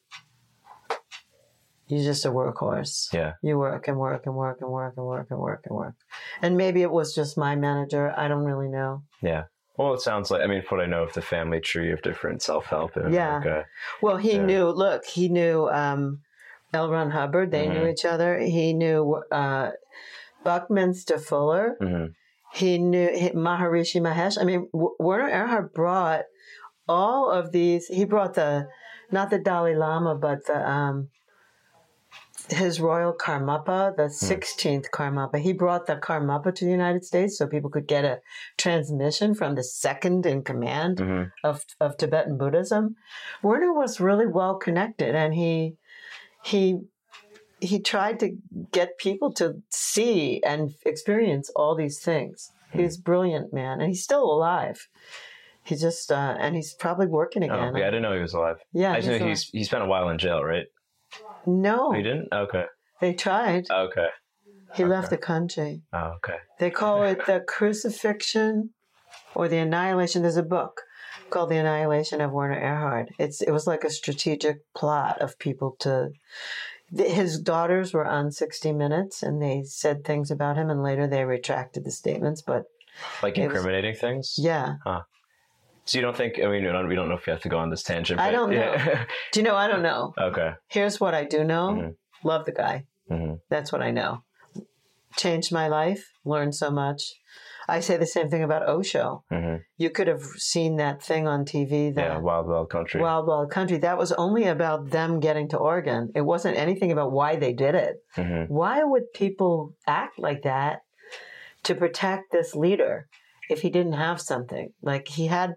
[1.87, 3.11] You're just a workhorse.
[3.13, 3.33] Yeah.
[3.41, 5.95] You work and work and work and work and work and work and work.
[6.41, 8.13] And maybe it was just my manager.
[8.15, 9.03] I don't really know.
[9.21, 9.43] Yeah.
[9.75, 12.41] Well, it sounds like, I mean, what I know of the family tree of different
[12.43, 13.39] self help in Yeah.
[13.39, 13.65] America.
[14.01, 14.45] Well, he Yeah.
[14.45, 14.65] knew.
[14.69, 16.21] Look, he knew um,
[16.73, 16.89] L.
[16.89, 17.51] Ron Hubbard.
[17.51, 17.91] They knew Mhm.
[17.91, 18.39] each other.
[18.39, 19.71] He knew uh,
[20.45, 21.75] Buckminster Fuller.
[21.81, 22.05] hmm
[22.53, 24.39] He knew he- Maharishi Mahesh.
[24.39, 26.23] I mean, w- Werner Erhard brought
[26.87, 27.87] all of these.
[27.87, 28.67] He brought the,
[29.11, 31.09] not the Dalai Lama, but the um,
[32.49, 35.39] his royal Karmapa, the 16th Karmapa.
[35.39, 38.19] He brought the Karmapa to the United States so people could get a
[38.57, 42.95] transmission from the second in command hmm of, of Tibetan Buddhism.
[43.41, 45.75] Werner was really well connected and he
[46.43, 46.81] he
[47.61, 48.37] he tried to
[48.71, 52.51] get people to see and experience all these things.
[52.73, 54.87] He's a brilliant man and he's still alive.
[55.63, 57.55] He just uh, and he's probably working again.
[57.57, 57.75] Oh, again.
[57.81, 58.57] yeah, I didn't know he was alive.
[58.73, 59.21] Yeah, I just alive.
[59.21, 60.65] he's he spent a while in jail, right?
[61.45, 62.29] no, Oh, he didn't?
[62.33, 62.65] Okay.
[62.99, 63.65] they tried.
[63.69, 64.07] Okay.
[64.73, 65.81] He left the country.
[65.91, 66.37] Oh, okay.
[66.59, 68.71] They call it the crucifixion
[69.35, 70.21] or the annihilation.
[70.21, 70.81] There's a book
[71.29, 73.09] called The Annihilation of Werner Erhard.
[73.19, 76.11] It's it was like a strategic plot of people to
[76.95, 81.23] his daughters were on 60 minutes and they said things about him and later they
[81.23, 82.63] retracted the statements but
[83.23, 84.35] Like It was- incriminating things?
[84.37, 84.75] yeah
[85.85, 87.49] So you don't think, I mean, we don't, we don't know if you have to
[87.49, 88.19] go on this tangent.
[88.19, 88.55] I don't know.
[88.55, 89.05] Yeah.
[89.31, 90.51] do you know i don't know okay.
[90.67, 91.95] here's what i do know Mhm.
[92.23, 94.23] love the guy hmm that's what i know
[95.17, 97.01] changed my life learned so much
[97.75, 101.43] i say the same thing about osho hmm you could have seen that thing on
[101.51, 103.01] tv that Yeah, Wild Wild Country.
[103.01, 103.77] Wild Wild Country.
[103.79, 106.11] That was only about them getting to Oregon.
[106.13, 107.95] It wasn't anything about why they did it.
[108.19, 110.73] hmm Why would people act like that
[111.63, 113.07] to protect this leader
[113.49, 114.67] if he didn't have something?
[114.83, 115.55] Like he had,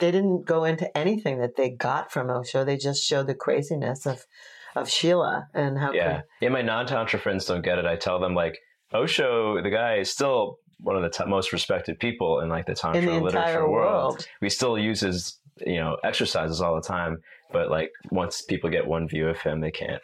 [0.00, 2.64] they didn't go into anything that they got from Osho.
[2.64, 4.26] They just showed the craziness of,
[4.74, 5.92] of Sheila and how.
[5.92, 6.22] Yeah.
[6.40, 7.86] Yeah, my non Tantra friends don't get it.
[7.86, 8.58] I tell them, like,
[8.92, 12.74] Osho, the guy, is still one of the t- most respected people in like the
[12.74, 14.14] Tantra in the literature world.
[14.14, 14.26] world.
[14.40, 17.18] We still use his, you know, exercises all the time.
[17.52, 20.02] But like, once people get one view of him, they can't.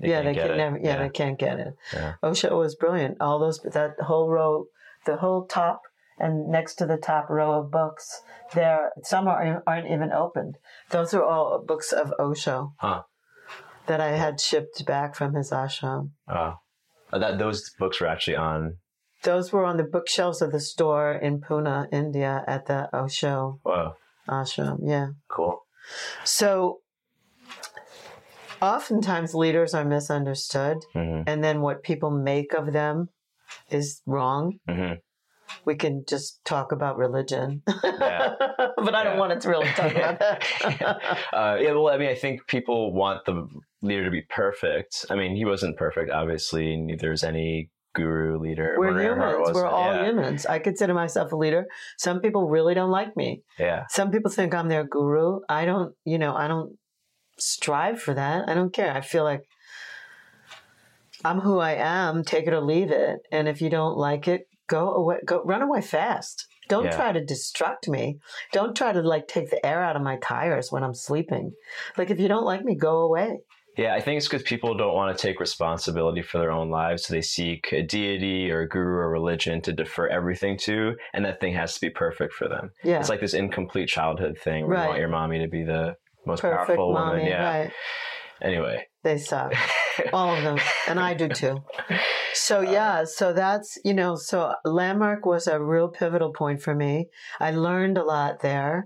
[0.00, 0.78] They yeah, can't they can never.
[0.78, 1.74] Yeah, they can't get it.
[1.92, 2.14] Yeah.
[2.22, 3.18] Osho was brilliant.
[3.20, 4.66] All those that whole row,
[5.06, 5.82] the whole top
[6.18, 8.22] and next to the top row of books,
[8.54, 10.58] there some are, aren't even opened.
[10.90, 13.02] Those are all books of Osho Huh.
[13.86, 16.10] that I had shipped back from his ashram.
[16.28, 16.54] Oh.
[17.12, 18.76] Uh, that those books were actually on.
[19.22, 23.96] Those were on the bookshelves of the store in Pune, India, at the Osho wow.
[24.28, 24.78] ashram.
[24.82, 25.08] Yeah.
[25.28, 25.62] cool.
[26.24, 26.80] So.
[28.60, 33.08] Oftentimes, leaders are misunderstood, hmm and then what people make of them
[33.70, 34.58] is wrong.
[34.68, 34.94] hmm
[35.64, 37.62] we can just talk about religion.
[37.84, 38.34] Yeah.
[38.76, 39.18] but I don't Yeah.
[39.18, 40.42] want to really talk about that.
[41.32, 43.46] uh, yeah, well, I mean, I think people want the
[43.82, 45.04] leader to be perfect.
[45.10, 46.76] I mean, he wasn't perfect, obviously.
[46.76, 48.76] Neither is any guru leader.
[48.78, 49.50] We're humans.
[49.52, 50.06] We're all yeah.
[50.06, 50.46] humans.
[50.46, 51.66] I consider myself a leader.
[51.96, 53.42] Some people really don't like me.
[53.58, 53.84] Yeah.
[53.90, 55.40] Some people think I'm their guru.
[55.48, 56.76] I don't, you know, I don't
[57.38, 58.48] strive for that.
[58.48, 58.92] I don't care.
[58.92, 59.42] I feel like
[61.24, 63.20] I'm who I am, take it or leave it.
[63.32, 66.46] And if you don't like it, go away, go run away fast.
[66.68, 66.96] Don't Yeah.
[66.96, 68.18] try to distract me.
[68.52, 71.52] Don't try to like take the air out of my tires when I'm sleeping.
[71.96, 73.40] Like if you don't like me, go away.
[73.78, 77.06] Yeah, I think it's because people don't want to take responsibility for their own lives.
[77.06, 81.24] So they seek a deity or a guru or religion to defer everything to, and
[81.24, 82.72] that thing has to be perfect for them.
[82.82, 82.98] Yeah.
[82.98, 84.88] It's like this incomplete childhood thing where you Right.
[84.88, 85.94] want your mommy to be the
[86.26, 87.26] most Perfect powerful mommy, woman.
[87.28, 87.58] Yeah.
[87.60, 87.72] right.
[88.42, 88.84] Anyway.
[89.04, 89.54] They suck.
[90.12, 90.58] All of them.
[90.88, 91.62] And I do too.
[92.34, 96.74] So uh, yeah, so that's you know, so Landmark was a real pivotal point for
[96.74, 97.06] me.
[97.40, 98.84] I learned a lot there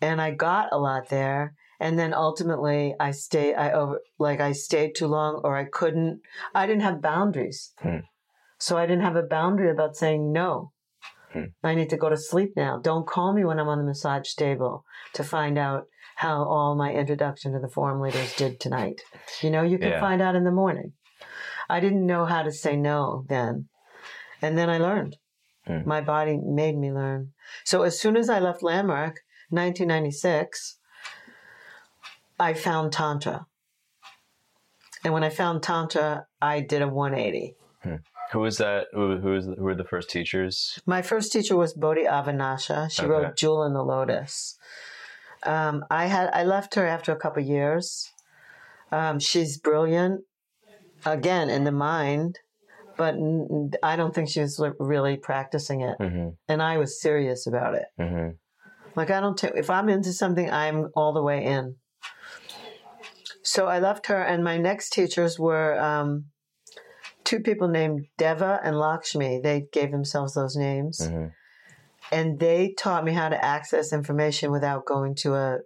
[0.00, 1.54] and I got a lot there.
[1.82, 6.20] And then ultimately I stayed I over like I stayed too long or I couldn't
[6.54, 7.72] I didn't have boundaries.
[7.80, 8.04] Hmm.
[8.58, 10.70] So I didn't have a boundary about saying no.
[11.32, 11.46] Hmm.
[11.64, 12.78] I need to go to sleep now.
[12.78, 16.92] Don't call me when I'm on the massage table to find out how all my
[16.92, 19.00] introduction to the forum leaders did tonight.
[19.40, 20.00] You know, you can Yeah.
[20.00, 20.92] find out in the morning.
[21.68, 23.68] I didn't know how to say no then.
[24.40, 25.16] And then I learned.
[25.66, 25.82] Hmm.
[25.84, 27.32] My body made me learn.
[27.64, 29.14] So as soon as I left Landmark,
[29.50, 30.78] 1996,
[32.38, 33.46] I found Tantra.
[35.04, 37.56] And when I found Tantra, I did a 180.
[38.32, 38.86] Who was that?
[38.92, 40.78] Who, who, was, who were the first teachers?
[40.86, 42.90] My first teacher was Bodhi Avinasha.
[42.90, 43.10] She Okay.
[43.10, 44.56] wrote Jewel in the Lotus.
[45.44, 48.10] Um, I had I left her after a couple years.
[48.90, 50.22] Um, she's brilliant,
[51.04, 52.38] again in the mind,
[52.96, 55.96] but n- I don't think she was really practicing it.
[55.98, 57.86] hmm And I was serious about it.
[57.98, 58.30] hmm
[58.94, 61.76] Like I don't take if I'm into something, I'm all the way in.
[63.52, 66.26] So I left her, and my next teachers were um,
[67.24, 69.40] two people named Deva and Lakshmi.
[69.42, 71.26] They gave themselves those names, hmm
[72.12, 75.58] and they taught me how to access information without going to a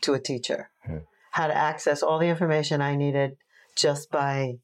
[0.00, 0.70] to a teacher.
[0.84, 0.98] Hmm.
[1.32, 3.36] How to access all the information I needed
[3.76, 4.54] just by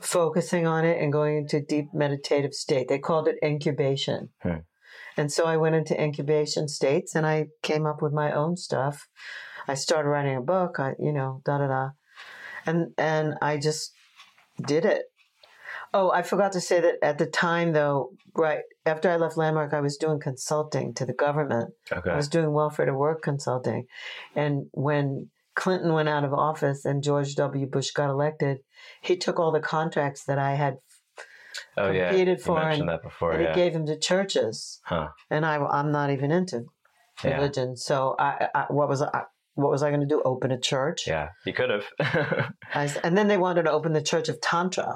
[0.00, 2.88] focusing on it and going into deep meditative state.
[2.88, 4.30] They called it incubation.
[4.42, 4.66] Hmm.
[5.16, 9.08] And so I went into incubation states and I came up with my own stuff.
[9.68, 11.88] I started writing a book, I, you know, da da da.
[12.66, 13.92] And and I just
[14.66, 15.04] did it.
[15.94, 19.72] Oh, I forgot to say that at the time though, right after I left Landmark,
[19.72, 21.72] I was doing consulting to the government.
[21.92, 22.10] Okay.
[22.10, 23.86] I was doing welfare to work consulting.
[24.34, 27.66] And when Clinton went out of office and George W.
[27.66, 28.58] Bush got elected,
[29.00, 30.78] he took all the contracts that I had
[31.78, 32.08] oh yeah.
[32.08, 33.32] competed for and- that before.
[33.32, 33.48] and yeah.
[33.50, 34.80] he gave them to churches.
[34.84, 35.08] huh.
[35.30, 36.64] And I, I'm not even into
[37.24, 37.36] Yeah.
[37.36, 37.76] religion.
[37.76, 39.22] So I, I what was I,
[39.56, 40.22] what was I going to do?
[40.24, 41.06] Open a church?
[41.06, 41.28] Yeah.
[41.44, 41.84] You could have.
[42.74, 44.94] I and then they wanted to open the Church of Tantra,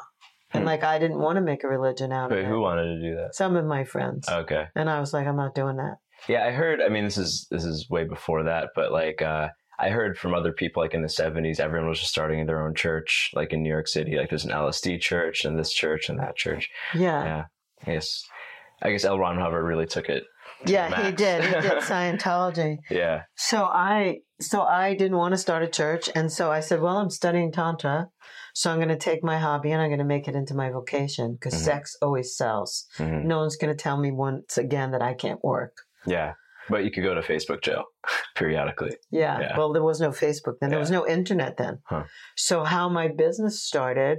[0.52, 0.66] and Hmm.
[0.68, 2.48] like I didn't want to make a religion out Wait, of it.
[2.48, 3.34] who wanted to do that?
[3.34, 4.66] Some of my friends, Okay.
[4.76, 5.96] and I was like, I'm not doing that.
[6.28, 6.80] Yeah, I heard.
[6.80, 10.34] I mean, this is this is way before that, but like uh, I heard from
[10.34, 13.62] other people, like in the '70s, everyone was just starting their own church, like in
[13.62, 14.16] New York City.
[14.18, 16.68] Like there's an LSD church and this church and that church.
[16.94, 17.44] Yeah, Yeah.
[17.86, 18.22] I guess.
[18.82, 19.18] I guess L.
[19.18, 20.24] Ron Hubbard really took it.
[20.66, 21.44] Yeah, the he did.
[21.44, 22.78] He did Scientology.
[22.90, 23.22] Yeah.
[23.36, 26.96] So I so I didn't want to start a church, and so I said, "Well,
[26.98, 28.08] I'm studying tantra,
[28.54, 30.70] so I'm going to take my hobby and I'm going to make it into my
[30.70, 31.64] vocation because Mhm.
[31.64, 32.86] sex always sells.
[32.98, 33.24] Mhm.
[33.24, 35.72] No one's going to tell me once again that I can't work."
[36.06, 36.34] Yeah.
[36.68, 37.84] But you could go to Facebook jail
[38.36, 38.96] periodically.
[39.10, 39.40] Yeah.
[39.40, 39.58] Yeah.
[39.58, 40.70] Well, there was no Facebook then.
[40.70, 41.80] There was no internet then.
[41.86, 42.04] Huh.
[42.36, 44.18] So how my business started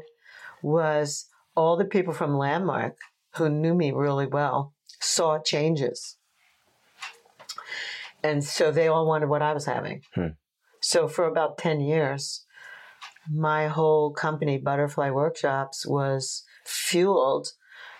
[0.61, 2.97] was all the people from Landmark
[3.35, 6.17] who knew me really well saw changes.
[8.23, 10.01] And so they all wanted what I was having.
[10.13, 10.27] Hmm.
[10.81, 12.45] So for about 10 years,
[13.29, 17.49] my whole company, Butterfly Workshops, was fueled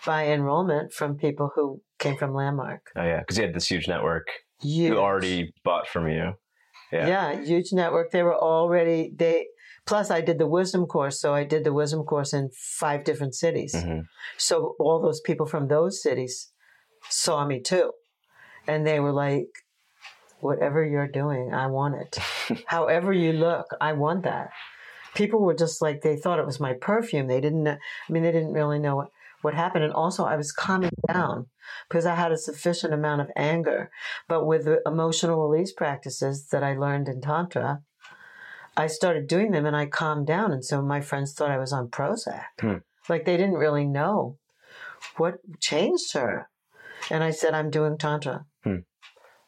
[0.05, 2.87] by enrollment from people who came from Landmark.
[2.95, 4.27] Oh yeah, because you had this huge network
[4.61, 4.91] Huge.
[4.91, 6.33] who already bought from you.
[6.91, 7.07] Yeah.
[7.07, 7.41] Yeah.
[7.43, 8.11] huge network.
[8.11, 9.47] They were already they.
[9.87, 13.33] Plus, I did the wisdom course, so I did the wisdom course in five different
[13.33, 13.75] cities.
[13.75, 14.01] hmm
[14.37, 16.51] So all those people from those cities
[17.09, 17.91] saw me too,
[18.67, 19.47] and they were like,
[20.41, 22.17] "Whatever you're doing, I want it.
[22.67, 24.51] However you look, I want that."
[25.13, 27.27] People were just like they thought it was my perfume.
[27.27, 27.67] They didn't.
[27.67, 27.77] I
[28.09, 29.09] mean, they didn't really know what
[29.41, 29.83] what happened.
[29.83, 31.47] And also, I was calming down
[31.87, 33.89] because I had a sufficient amount of anger.
[34.27, 37.81] But with the emotional release practices that I learned in Tantra,
[38.77, 40.51] I started doing them and I calmed down.
[40.51, 42.45] And so my friends thought I was on Prozac.
[42.59, 42.77] Hmm.
[43.09, 44.37] Like they didn't really know
[45.17, 46.49] what changed her.
[47.09, 48.45] And I said, I'm doing Tantra.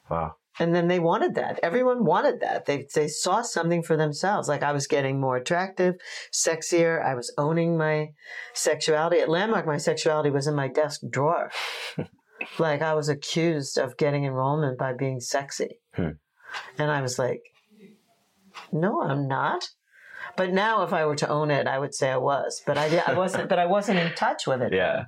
[0.09, 0.35] Wow.
[0.59, 1.59] And then they wanted that.
[1.63, 2.65] Everyone wanted that.
[2.65, 4.47] They they saw something for themselves.
[4.47, 5.95] Like I was getting more attractive,
[6.31, 7.03] sexier.
[7.03, 8.09] I was owning my
[8.53, 9.19] sexuality.
[9.19, 11.51] At Landmark, my sexuality was in my desk drawer.
[12.59, 15.79] like I was accused of getting enrollment by being sexy.
[15.95, 16.17] Hmm.
[16.77, 17.41] And I was like,
[18.71, 19.69] no, I'm not.
[20.35, 22.61] But now, if I were to own it, I would say I was.
[22.65, 23.49] But I, I wasn't.
[23.49, 24.73] but I wasn't in touch with it.
[24.83, 25.05] Yeah.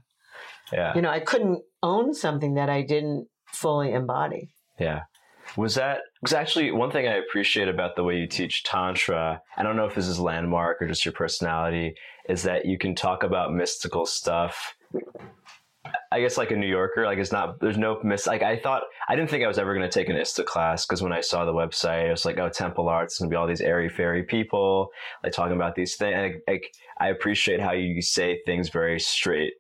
[0.74, 0.96] Yeah.
[0.96, 4.50] You know, I couldn't own something that I didn't fully embody.
[4.80, 5.02] Yeah.
[5.58, 9.42] Was that was actually one thing I appreciate about the way you teach Tantra?
[9.56, 11.96] I don't know if this is landmark or just your personality,
[12.28, 14.76] is that you can talk about mystical stuff.
[16.12, 18.84] I guess like a New Yorker, like it's not there's no miss like I thought
[19.08, 21.46] I didn't think I was ever gonna take an ISTA class because when I saw
[21.46, 24.24] the website, it was like, oh temple arts, it's gonna be all these airy fairy
[24.24, 24.90] people,
[25.24, 26.36] like talking about these things.
[26.48, 29.54] Like I appreciate how you say things very straight.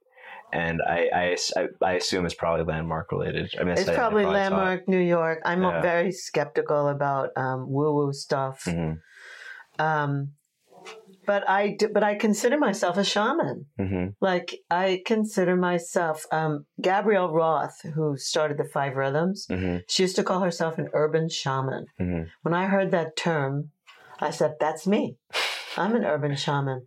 [0.55, 3.53] And I, I, I, assume it's probably landmark related.
[3.59, 5.41] I mean, It's I probably landmark New York.
[5.43, 5.81] I'm Yeah.
[5.81, 8.63] very skeptical about um, woo woo stuff.
[8.65, 8.99] Mhm.
[9.79, 10.31] Um,
[11.27, 13.65] but I do, but I consider myself a shaman.
[13.77, 14.13] Mhm.
[14.21, 19.47] Like I consider myself um, Gabrielle Roth, who started the Five Rhythms.
[19.49, 19.81] Mhm.
[19.89, 21.87] She used to call herself an urban shaman.
[21.99, 22.29] Mhm.
[22.43, 23.71] When I heard that term,
[24.21, 25.17] I said, "That's me.
[25.75, 26.85] I'm an urban shaman,"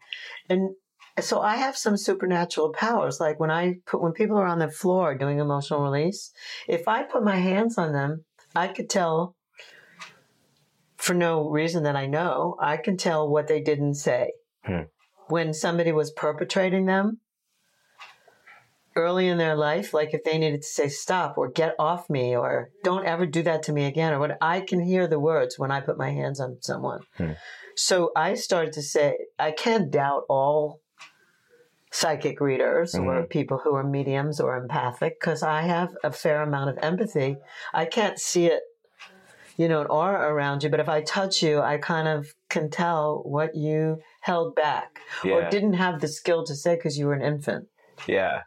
[0.48, 0.74] and
[1.20, 3.20] so I have some supernatural powers.
[3.20, 6.32] Like when I put when people are on the floor doing emotional release,
[6.66, 9.34] if I put my hands on them, I could tell.
[10.96, 14.32] For no reason that I know, I can tell what they didn't say.
[14.64, 14.82] Hmm.
[15.28, 17.20] When somebody was perpetrating them
[18.96, 22.36] early in their life, like if they needed to say stop or get off me
[22.36, 25.56] or don't ever do that to me again, or what I can hear the words
[25.56, 27.00] when I put my hands on someone.
[27.16, 27.32] Hmm.
[27.76, 30.80] So I started to say, I can't doubt all
[31.90, 33.24] psychic readers or mm-hmm.
[33.26, 37.36] people who are mediums or empathic because I have a fair amount of empathy.
[37.72, 38.62] I can't see it,
[39.56, 42.70] you know, an aura around you, but if I touch you, I kind of can
[42.70, 45.34] tell what you held back Yeah.
[45.34, 47.68] or didn't have the skill to say because you were an infant.
[48.06, 48.42] Yeah.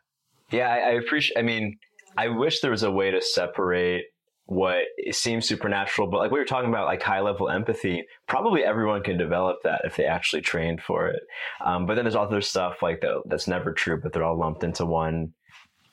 [0.52, 1.78] Yeah, I, I appreciate I mean,
[2.18, 4.06] I wish there was a way to separate
[4.52, 9.02] what seems supernatural, but like we were talking about, like high level empathy, probably everyone
[9.02, 11.22] can develop that if they actually trained for it.
[11.64, 14.66] Um, but then there's other stuff like that that's never true, but they're all lumped
[14.66, 15.30] into one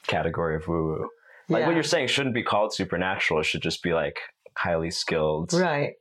[0.08, 1.08] category of woo woo.
[1.48, 1.66] Like Yeah.
[1.68, 3.38] what you're saying shouldn't be called supernatural.
[3.38, 4.18] It should just be like
[4.56, 5.92] highly skilled, Right.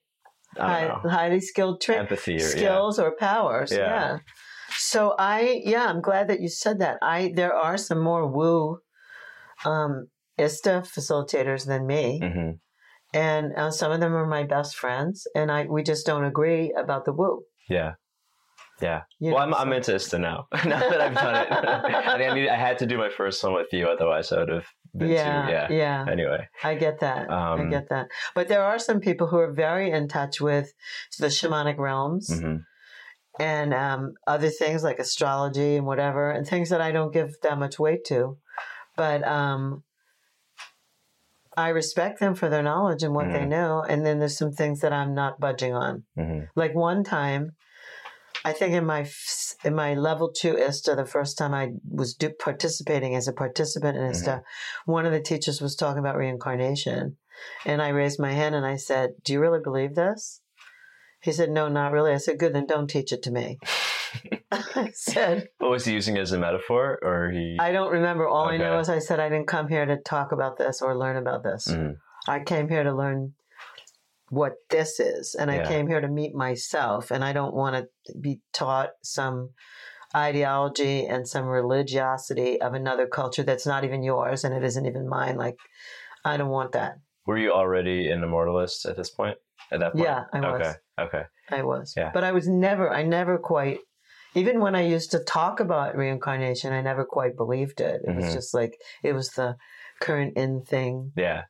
[0.57, 2.57] High, highly skilled tra- empathy or yeah.
[2.57, 3.71] skills or powers.
[3.71, 3.77] Yeah.
[3.77, 4.17] Yeah.
[4.71, 6.97] So I, yeah, I'm glad that you said that.
[7.03, 8.79] I there are some more woo,
[9.63, 12.51] um, ISTA facilitators than me, hmm
[13.13, 16.73] and uh, some of them are my best friends, and I we just don't agree
[16.77, 17.43] about the woo.
[17.69, 17.93] Yeah.
[18.81, 19.03] Yeah.
[19.19, 20.47] you well, know, I'm, I'm into ISTA now.
[20.65, 21.81] now that I've done it, I
[22.17, 24.49] think I, need, I had to do my first one with you, otherwise I would
[24.49, 25.51] have been yeah, too.
[25.51, 25.67] Yeah.
[25.71, 26.11] yeah.
[26.11, 27.29] Anyway, I get that.
[27.29, 28.09] Um, I get that.
[28.35, 30.73] But there are some people who are very in touch with
[31.17, 32.57] the shamanic realms hmm
[33.39, 37.59] and um, other things like astrology and whatever, and things that I don't give that
[37.59, 38.37] much weight to.
[38.95, 39.83] But um,
[41.57, 43.49] I respect them for their knowledge and what they Mhm.
[43.49, 43.81] know.
[43.81, 46.03] And then there's some things that I'm not budging on.
[46.15, 47.55] hmm Like one time,
[48.45, 49.05] I think in my
[49.63, 53.97] in my level two ISTA, the first time I was do, participating as a participant
[53.97, 54.43] in ISTA,
[54.85, 57.17] one of the teachers was talking about reincarnation,
[57.65, 60.41] and I raised my hand and I said, "Do you really believe this?"
[61.21, 63.57] He said, "No, not really." I said, "Good, then don't teach it to me."
[64.51, 67.57] I said, What was he using it as a metaphor, or he?
[67.59, 68.27] "I don't remember.
[68.27, 70.97] All I know is I said I didn't come here to talk about this or
[70.97, 71.67] learn about this.
[71.67, 71.97] Mhm.
[72.27, 73.33] I came here to learn."
[74.29, 75.67] What this is, and I Yeah.
[75.69, 79.51] came here to meet myself, and I don't want to be taught some
[80.13, 85.07] ideology and some religiosity of another culture that's not even yours and it isn't even
[85.07, 85.37] mine.
[85.37, 85.55] Like,
[86.25, 86.95] I don't want that.
[87.25, 89.37] Were you already an immortalist at this point?
[89.71, 90.05] At that point?
[90.05, 90.61] Yeah, I was.
[90.61, 90.73] Okay.
[90.99, 91.23] Okay.
[91.51, 91.93] I was.
[91.95, 92.11] Yeah.
[92.13, 93.79] But I was never, I never quite,
[94.37, 98.01] even when I used to talk about reincarnation, I never quite believed it.
[98.03, 98.15] It Mhm.
[98.17, 99.55] was just like, it was the
[99.99, 101.43] current in thing, Yeah.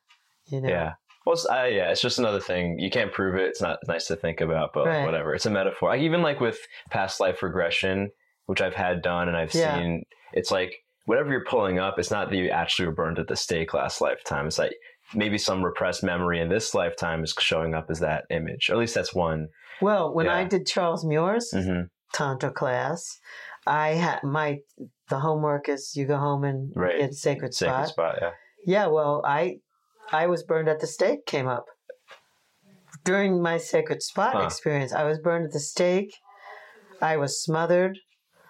[0.48, 0.70] you know?
[0.70, 0.94] Yeah.
[1.26, 2.80] Well, it's, uh, yeah, it's just another thing.
[2.80, 3.48] You can't prove it.
[3.50, 5.04] It's not nice to think about, but Right.
[5.04, 5.34] whatever.
[5.34, 5.90] It's a metaphor.
[5.90, 6.58] Like, even like with
[6.90, 8.12] past life regression,
[8.46, 9.76] which I've had done and I've Yeah.
[9.76, 10.74] seen, it's like
[11.06, 14.00] whatever you're pulling up, it's not that you actually were burned at the stake last
[14.00, 14.48] lifetime.
[14.48, 14.74] It's like
[15.14, 18.70] maybe some repressed memory in this lifetime is showing up as that image.
[18.70, 19.48] Or at least that's one.
[19.82, 23.20] Well, when I did Charles Muir's hmm Tantra class,
[23.66, 24.60] I had my,
[25.10, 27.00] the homework is you go home and Right.
[27.00, 27.88] get a sacred Sacred spot.
[27.90, 28.16] spot.
[28.22, 28.32] Yeah.
[28.66, 29.60] Yeah, well, I
[30.12, 31.66] I was burned at the stake came up.
[33.04, 34.42] During my sacred spot Huh.
[34.46, 36.16] experience, I was burned at the stake.
[37.02, 38.00] I was smothered.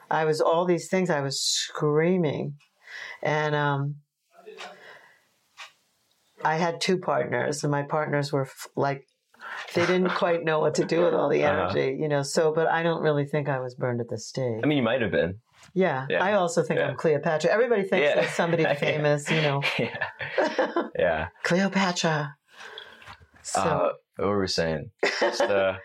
[0.10, 1.10] I was all these things.
[1.10, 2.56] I was screaming.
[3.22, 3.96] And um
[6.44, 9.07] I had two partners, and my partners were f- like
[9.74, 11.70] they didn't quite know what to do with all the Uh-huh.
[11.70, 12.24] energy, you know.
[12.24, 14.60] So, but I don't really think I was burned at the stake.
[14.64, 15.40] I mean, you might have been.
[15.74, 16.88] yeah, yeah, I also think yeah.
[16.90, 17.50] I'm Cleopatra.
[17.52, 18.16] Everybody thinks Yeah.
[18.22, 19.62] that somebody famous, you know.
[19.80, 20.08] yeah.
[20.98, 21.28] Yeah.
[21.44, 22.36] Cleopatra.
[23.44, 24.90] So, uh, what were we saying?
[25.20, 25.78] Just, uh,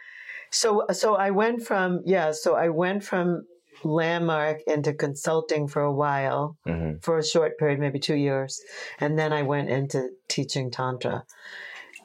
[0.50, 2.32] so, so I went from yeah.
[2.32, 3.42] So I went from
[3.84, 7.02] landmark into consulting for a while, mhm.
[7.02, 8.60] for a short period, maybe two years,
[9.00, 11.24] and then I went into teaching tantra.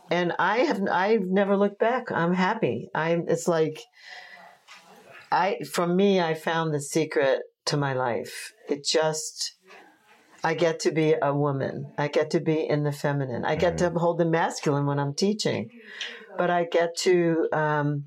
[0.10, 2.12] And I have I've never looked back.
[2.12, 2.90] I'm happy.
[2.96, 3.26] I'm.
[3.28, 3.80] It's like
[5.32, 8.54] I for me, I found the secret to my life.
[8.70, 9.56] It just.
[10.44, 11.92] I get to be a woman.
[11.98, 13.44] I get to be in the feminine.
[13.44, 15.70] I get to hold the masculine when I'm teaching,
[16.38, 18.06] but I get to um,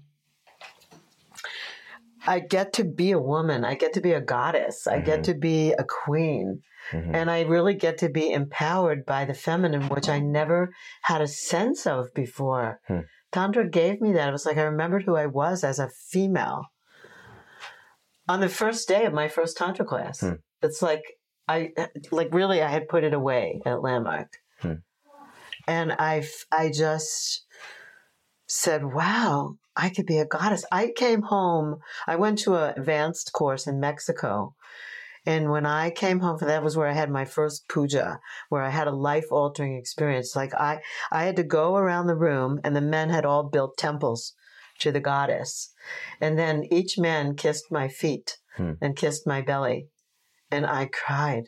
[2.26, 3.64] I get to be a woman.
[3.64, 4.86] I get to be a goddess.
[4.86, 5.24] I get Mhm.
[5.24, 6.62] to be a queen.
[6.92, 7.14] Mhm.
[7.14, 10.70] And I really get to be empowered by the feminine, which I never
[11.02, 12.80] had a sense of before.
[12.88, 13.00] Hmm.
[13.32, 14.28] Tantra gave me that.
[14.28, 16.66] It was like I remembered who I was as a female.
[18.28, 20.34] On the first day of my first Tantra class, Hmm.
[20.62, 21.02] it's like
[21.48, 21.72] I,
[22.12, 24.38] like really, I had put it away at Landmark.
[24.60, 24.74] Hmm.
[25.66, 26.22] And I
[26.72, 27.44] just
[28.46, 30.64] said, wow, I could be a goddess.
[30.72, 34.54] I came home, I went to an advanced course in Mexico.
[35.26, 38.70] And when I came home, that was where I had my first puja, where I
[38.70, 40.34] had a life altering experience.
[40.34, 40.80] Like I,
[41.12, 44.34] I had to go around the room, and the men had all built temples
[44.78, 45.72] to the goddess,
[46.22, 48.72] and then each man kissed my feet Hmm.
[48.80, 49.88] and kissed my belly,
[50.50, 51.44] and I cried.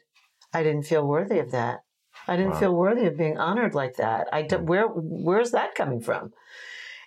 [0.53, 1.81] I didn't feel worthy of that.
[2.29, 2.61] I didn't Wow.
[2.61, 4.29] feel worthy of being honored like that.
[4.33, 4.66] I d- Hmm.
[4.66, 6.33] where where's that coming from?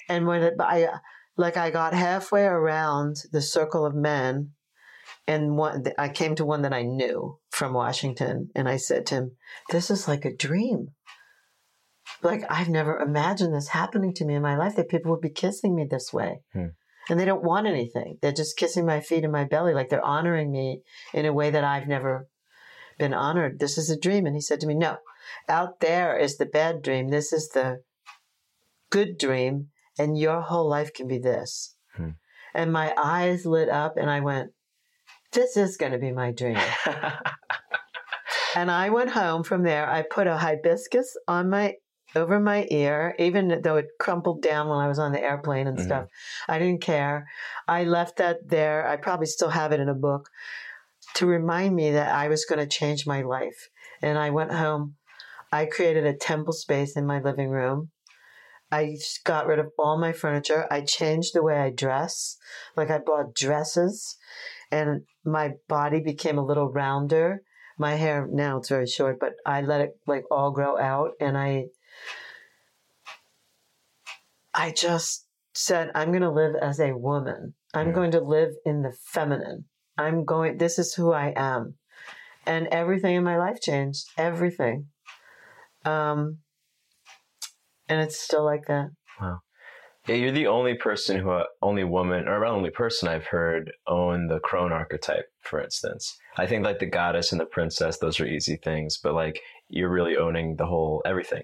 [0.09, 0.89] And when it, I
[1.37, 4.51] like I got halfway around the circle of men,
[5.27, 9.15] and one I came to one that I knew from Washington, and I said to
[9.15, 9.37] him,
[9.69, 10.89] "This is like a dream.
[12.21, 15.29] Like I've never imagined this happening to me in my life that people would be
[15.29, 16.67] kissing me this way." Hmm.
[17.07, 18.17] and they don't want anything.
[18.21, 20.81] They're just kissing my feet and my belly, like they're honoring me
[21.13, 22.27] in a way that I've never
[22.97, 23.59] been honored.
[23.59, 24.25] This is a dream.
[24.25, 24.97] And he said to me, No,
[25.47, 27.09] out there is the bad dream.
[27.09, 27.81] This is the
[28.89, 29.69] good dream.
[29.97, 31.75] And your whole life can be this.
[31.95, 32.11] Hmm.
[32.53, 34.51] And my eyes lit up, and I went,
[35.35, 36.57] This is going to be my dream.
[38.55, 39.85] and I went home from there.
[39.89, 41.75] I put a hibiscus on my
[42.15, 45.77] over my ear, even though it crumpled down when I was on the airplane and
[45.77, 45.83] Mhm.
[45.83, 46.05] stuff.
[46.47, 47.27] I didn't care.
[47.67, 48.87] I left that there.
[48.87, 50.29] I probably still have it in a book
[51.15, 53.67] to remind me that I was going to change my life.
[54.01, 54.95] And I went home.
[55.51, 57.91] I created a temple space in my living room.
[58.71, 60.65] I just got rid of all my furniture.
[60.71, 62.37] I changed the way I dress.
[62.77, 64.17] Like I bought dresses
[64.71, 67.41] and my body became a little rounder.
[67.77, 71.37] My hair now it's very short, but I let it like all grow out and
[71.37, 71.65] I
[74.53, 77.53] I just said I'm going to live as a woman.
[77.73, 77.93] I'm Yeah.
[77.93, 79.65] going to live in the feminine.
[79.97, 81.75] I'm going this is who I am.
[82.45, 84.05] And everything in my life changed.
[84.17, 84.87] Everything.
[85.83, 86.39] Um
[87.87, 88.89] and it's still like that.
[90.07, 94.27] Yeah, you're the only person who, uh, only woman, or only person I've heard own
[94.27, 96.15] the crone archetype, for instance.
[96.37, 99.89] I think like the goddess and the princess, those are easy things, but like you're
[99.89, 101.41] really owning the whole everything.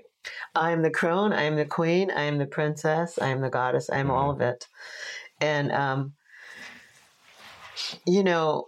[0.53, 3.49] I am the crone, I am the queen, I am the princess, I am the
[3.49, 4.67] goddess, I am all of it.
[5.39, 6.13] And um
[8.05, 8.67] you know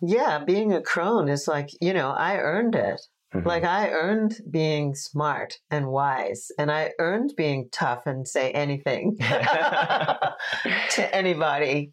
[0.00, 3.00] yeah, being a crone is like, you know, I earned it.
[3.34, 3.44] Mhm.
[3.44, 9.16] Like I earned being smart and wise, and I earned being tough and say anything
[9.18, 11.92] to anybody.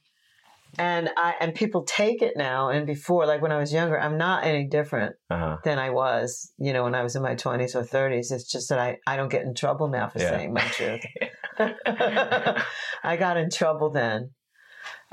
[0.79, 4.17] And I and people take it now and before, like when I was younger, I'm
[4.17, 5.57] not any different uh-huh.
[5.63, 8.31] than I was, you know, when I was in my 20s or 30s.
[8.31, 10.29] It's just that I, I don't get in trouble now for Yeah.
[10.29, 11.01] saying my truth.
[13.03, 14.31] I got in trouble then.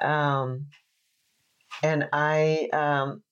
[0.01, 0.67] Um,
[1.83, 3.23] and I, um,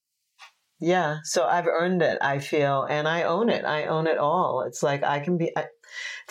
[0.80, 3.64] yeah, so I've earned it, I feel, and I own it.
[3.64, 4.62] I own it all.
[4.66, 5.50] It's like I can be.
[5.56, 5.66] I,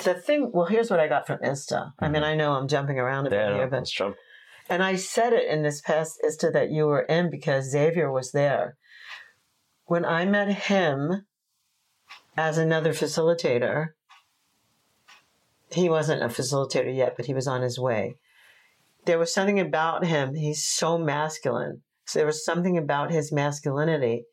[0.04, 1.94] the thing, well, here's what I got from ISTA.
[2.00, 2.32] I mean, mm-hmm.
[2.32, 4.16] I know I'm jumping around a bit Yeah, here, but jump.
[4.70, 8.32] and I said it in this past ISTA that you were in because Xavier was
[8.32, 8.78] there.
[9.86, 11.26] When I met him
[12.38, 13.90] as another facilitator,
[15.72, 18.16] he wasn't a facilitator yet, but he was on his way.
[19.06, 21.82] There was something about him, he's so masculine.
[22.06, 24.24] So there was something about his masculinity.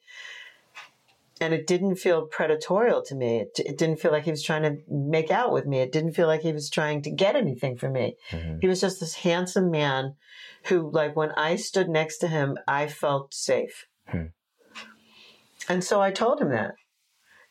[1.40, 3.38] And it didn't feel predatorial to me.
[3.40, 5.80] It, it didn't feel like he was trying to make out with me.
[5.80, 8.16] It didn't feel like he was trying to get anything from me.
[8.30, 8.58] Mhm.
[8.60, 10.14] He was just this handsome man
[10.66, 13.86] who, like, when I stood next to him, I felt safe.
[14.06, 14.26] Hmm.
[15.68, 16.74] And so I told him that.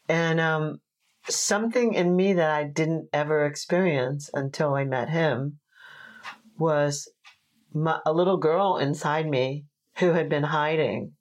[0.07, 0.79] And um,
[1.27, 5.59] something in me that I didn't ever experience until I met him
[6.57, 7.11] was
[7.73, 9.65] my, a little girl inside me
[9.97, 11.13] who had been hiding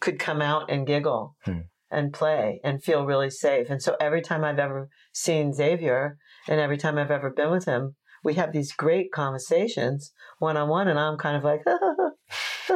[0.00, 1.60] could come out and giggle Hmm.
[1.92, 3.68] And play and feel really safe.
[3.70, 6.16] And so every time I've ever seen Xavier
[6.48, 10.68] and every time I've ever been with him, we have these great conversations one on
[10.68, 11.60] one, and I'm kind of like,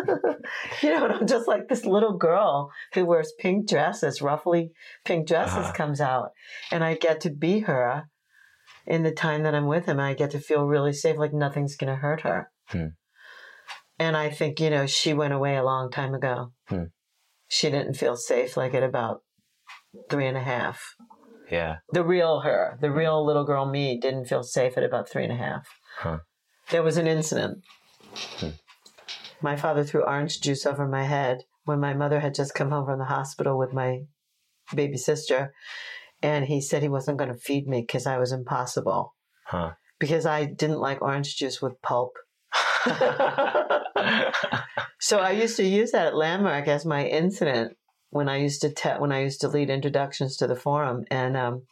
[0.82, 4.70] you know, and I'm just like this little girl who wears pink dresses, roughly
[5.04, 5.72] pink dresses, Uh-huh.
[5.72, 6.30] comes out,
[6.70, 8.08] and I get to be her
[8.86, 9.98] in the time that I'm with him.
[9.98, 12.50] And I get to feel really safe, like nothing's going to hurt her.
[12.68, 12.86] Hmm.
[13.98, 16.52] And I think, you know, she went away a long time ago.
[16.68, 16.84] Hmm.
[17.48, 19.22] She didn't feel safe like at about
[20.10, 20.94] three and a half
[21.50, 21.76] Yeah.
[21.92, 25.32] the real her, the real little girl me, didn't feel safe at about three and
[25.32, 25.66] a half.
[25.98, 26.18] Huh.
[26.70, 27.62] There was an incident.
[28.38, 28.50] Hmm.
[29.40, 32.86] My father threw orange juice over my head when my mother had just come home
[32.86, 34.00] from the hospital with my
[34.74, 35.52] baby sister.
[36.22, 39.72] And he said he wasn't going to feed me because I was impossible, Huh.
[40.00, 42.12] because I didn't like orange juice with pulp.
[44.98, 47.76] So I used to use that at Landmark as my incident
[48.10, 51.36] when I used to te- when I used to lead introductions to the forum, and
[51.36, 51.62] um,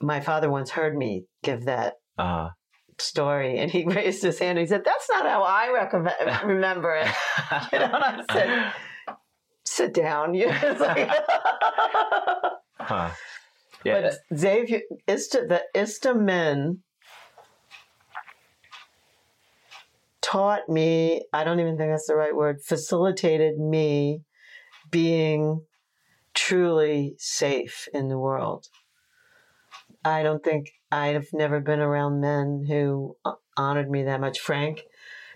[0.00, 2.48] my father once heard me give that uh,
[2.98, 4.58] story, and he raised his hand.
[4.58, 7.08] and He said, "That's not how I recommend- remember it."
[7.72, 8.72] You know, and I said,
[9.64, 11.10] "Sit down." You know, like-
[12.78, 13.10] huh.
[13.84, 14.00] Yeah.
[14.30, 16.82] But Xavier, ISTA, the men
[20.30, 24.22] taught me, I don't even think that's the right word, facilitated me
[24.90, 25.62] being
[26.34, 28.66] truly safe in the world.
[30.04, 34.38] I don't think I've never been around men who uh, honored me that much.
[34.40, 34.82] Frank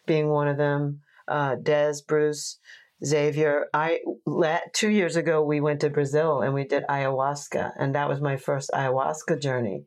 [0.07, 2.59] being one of them, uh, Des, Bruce,
[3.05, 4.01] Xavier, I
[4.73, 8.37] two years ago we went to Brazil and we did ayahuasca, and that was my
[8.37, 9.85] first ayahuasca journey.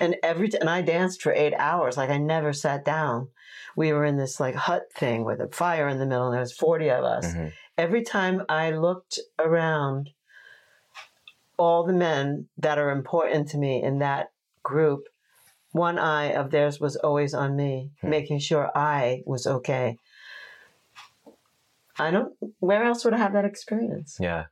[0.00, 3.28] And every and I danced for eight hours, like I never sat down.
[3.76, 6.40] We were in this like hut thing with a fire in the middle, and there
[6.40, 7.26] was forty of us.
[7.34, 7.52] Mhm.
[7.76, 10.10] Every time I looked around,
[11.56, 14.30] all the men that are important to me in that
[14.62, 15.08] group,
[15.72, 18.10] one eye of theirs was always on me, Hmm.
[18.10, 19.98] making sure I was okay.
[21.98, 22.34] I don't.
[22.60, 24.18] Where else would I have that experience?
[24.20, 24.46] Yeah,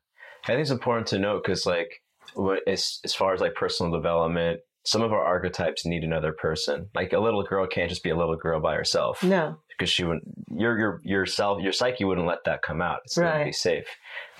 [0.45, 2.03] I think it's important to note because, like,
[2.35, 6.89] what- as as far as like personal development, some of our archetypes need another person.
[6.95, 9.57] Like a little girl can't just be a little girl by herself No.
[9.69, 10.25] because she wouldn't.
[10.51, 13.01] Your your yourself your psyche wouldn't let that come out.
[13.05, 13.87] It's going to be safe.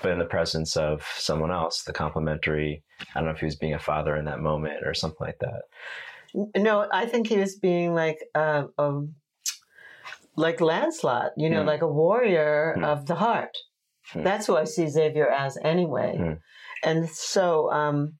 [0.01, 2.83] But in the presence of someone else, the complementary.
[3.15, 5.39] I don't know if he was being a father in that moment or something like
[5.39, 5.61] that.
[6.57, 9.15] No, I think he was being like uh, um,
[10.35, 11.67] like Lancelot, you know, Hmm.
[11.67, 12.83] like a warrior Hmm.
[12.83, 13.55] of the heart.
[14.11, 14.23] Hmm.
[14.23, 16.17] That's who I see Xavier as anyway.
[16.17, 16.33] Hmm.
[16.83, 18.15] And so, um,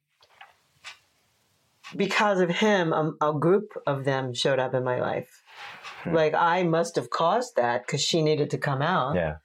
[1.95, 5.41] because of him, um, a group of them showed up in my life.
[6.03, 6.13] Hmm.
[6.13, 9.15] Like I must have caused that because she needed to come out.
[9.15, 9.35] Yeah.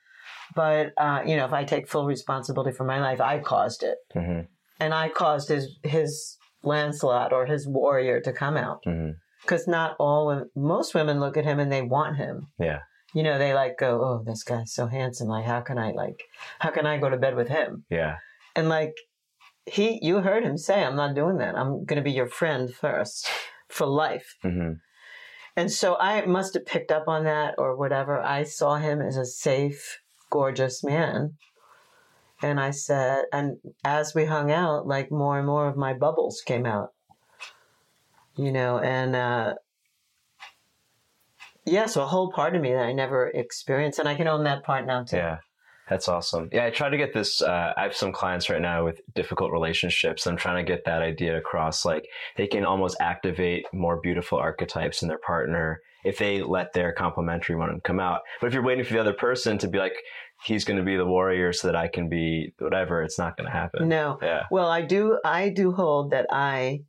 [0.55, 3.99] But uh, you know, if I take full responsibility for my life, I caused it,
[4.13, 4.41] hmm
[4.81, 8.83] and I caused his his Lancelot or his warrior to come out
[9.43, 12.49] because not all most women look at him and they want him.
[12.59, 12.81] Yeah.
[13.15, 15.29] You know, they like go, oh, this guy's so handsome.
[15.29, 16.25] Like, how can I like,
[16.59, 17.85] how can I go to bed with him?
[17.89, 18.17] Yeah.
[18.55, 18.95] And like,
[19.69, 21.57] he, you heard him say, I'm not doing that.
[21.57, 23.29] I'm going to be your friend first
[23.69, 24.37] for life.
[24.43, 24.73] hmm
[25.57, 28.21] And so I must have picked up on that or whatever.
[28.21, 30.01] I saw him as a safe,
[30.31, 31.35] gorgeous man.
[32.41, 36.41] And I said, and as we hung out, like more and more of my bubbles
[36.47, 36.93] came out,
[38.37, 39.55] you know, and, uh,
[41.65, 44.45] yeah, so a whole part of me that I never experienced, and I can own
[44.45, 45.17] that part now too.
[45.17, 45.39] Yeah.
[45.89, 46.51] That's awesome.
[46.53, 47.41] Yeah, I try to get this.
[47.41, 50.27] Uh, I have some clients right now with difficult relationships.
[50.27, 51.85] I'm trying to get that idea across.
[51.85, 56.93] Like they can almost activate more beautiful archetypes in their partner if they let their
[56.93, 58.21] complementary one come out.
[58.41, 59.97] But if you're waiting for the other person to be like,
[60.45, 63.47] he's going to be the warrior so that I can be whatever, it's not going
[63.47, 63.89] to happen.
[63.89, 64.45] No, Yeah.
[64.51, 65.19] Well, I do.
[65.25, 66.83] I do hold that I.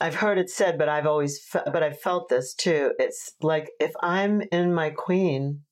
[0.00, 2.92] I've heard it said, but I've always, fe- but I've felt this too.
[3.00, 5.62] It's like if I'm in my queen,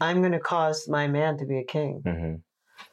[0.00, 2.02] I'm going to cause my man to be a king.
[2.04, 2.34] hmm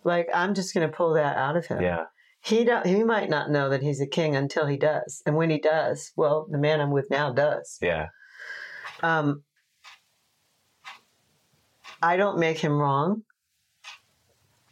[0.03, 1.81] Like I'm just going to pull that out of him.
[1.81, 2.05] Yeah.
[2.41, 5.49] He don't, he might not know that he's a king until he does, and when
[5.49, 7.77] he does, well, the man I'm with now does.
[7.81, 8.07] Yeah.
[9.01, 9.43] Um,
[12.01, 13.23] I don't make him wrong.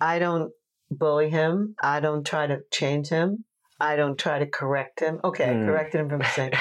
[0.02, 0.52] I don't
[0.90, 1.76] bully him.
[1.82, 3.46] I don't try to change him.
[3.80, 5.20] I don't try to correct him.
[5.24, 5.66] Okay, I Hmm.
[5.66, 6.52] corrected him from saying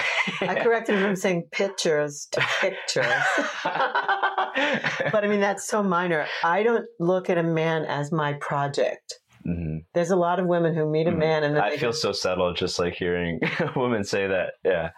[0.40, 3.04] I corrected him from saying pictures to pictures.
[5.12, 6.26] but I mean that's so minor.
[6.44, 9.18] I don't look at a man as my project.
[9.44, 11.18] hmm There's a lot of women who meet a Mhm.
[11.18, 14.54] man and then I feel so settled just like hearing a woman say that.
[14.64, 14.90] Yeah.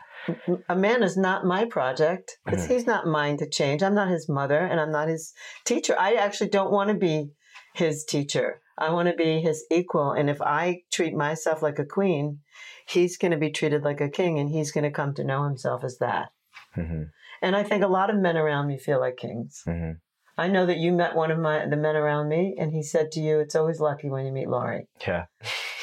[0.68, 2.38] a man is not my project.
[2.48, 2.68] Mhm.
[2.68, 3.82] he's not mine to change.
[3.82, 5.32] I'm not his mother and I'm not his
[5.64, 5.96] teacher.
[5.98, 7.30] I actually don't want to be
[7.74, 8.60] his teacher.
[8.78, 10.12] I want to be his equal.
[10.12, 12.38] And if I treat myself like a queen,
[12.86, 15.44] he's going to be treated like a king and he's going to come to know
[15.44, 16.30] himself as that.
[16.74, 17.04] Hmm
[17.40, 19.62] And I think a lot of men around me feel like kings.
[19.64, 19.92] hmm
[20.38, 23.12] I know that you met one of my the men around me and he said
[23.12, 24.86] to you, it's always lucky when you meet Laurie.
[25.06, 25.26] Yeah.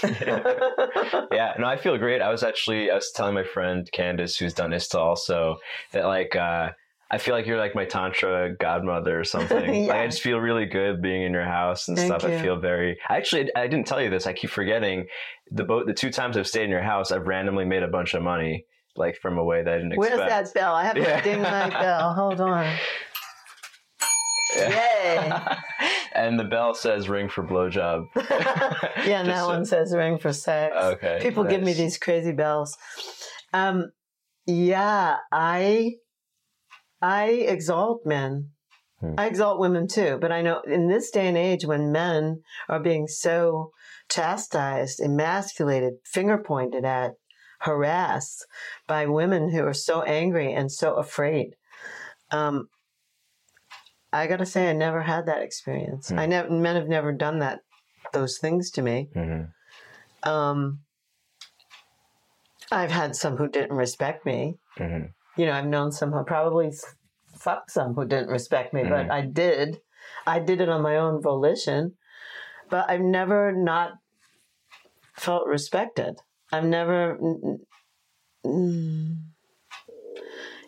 [0.03, 2.21] yeah, no, I feel great.
[2.21, 5.57] I was actually I was telling my friend Candace, who's done ISTA also,
[5.91, 6.69] that like uh
[7.11, 9.73] I feel like you're like my tantra godmother or something.
[9.73, 9.87] Yeah.
[9.89, 12.23] Like I just feel really good being in your house and Thank stuff.
[12.23, 12.99] I feel very.
[13.09, 14.27] Actually, I didn't tell you this.
[14.27, 15.07] I keep forgetting.
[15.51, 15.87] The boat.
[15.87, 18.65] The two times I've stayed in your house, I've randomly made a bunch of money,
[18.99, 20.31] like from a way that I didn't Where's expect.
[20.31, 20.75] Where's that bell?
[20.75, 21.21] I have to Yeah.
[21.21, 22.13] ding my bell.
[22.13, 22.65] Hold on.
[24.55, 24.69] Yeah.
[24.69, 25.31] Yay.
[26.15, 30.33] and the bell says "ring for blowjob." yeah, and that so- one says ring for
[30.33, 30.75] sex.
[30.75, 31.19] Okay.
[31.21, 32.75] People give me these crazy bells.
[33.53, 33.91] Um,
[34.45, 35.93] yeah, I
[37.01, 38.49] I exalt men.
[38.99, 39.13] Hmm.
[39.17, 42.81] I exalt women too, but I know in this day and age when men are
[42.81, 43.71] being so
[44.09, 47.11] chastised, emasculated, finger pointed at,
[47.59, 48.45] harassed
[48.87, 51.55] by women who are so angry and so afraid.
[52.31, 52.69] Um,
[54.11, 56.09] I gotta say, I never had that experience.
[56.09, 56.19] Hmm.
[56.19, 57.61] I never men have never done that
[58.13, 59.09] those things to me.
[59.15, 59.51] Mhm.
[60.23, 60.79] Um,
[62.71, 64.57] I've had some who didn't respect me.
[64.77, 65.13] Mhm.
[65.35, 66.71] You know, I've known some who probably
[67.35, 69.11] fucked some who didn't respect me, but Mhm.
[69.11, 69.81] I did.
[70.25, 71.97] I did it on my own volition,
[72.69, 73.93] but I've never not
[75.13, 76.21] felt respected.
[76.51, 77.17] I've never.
[77.21, 77.57] mm,
[78.45, 79.15] mm,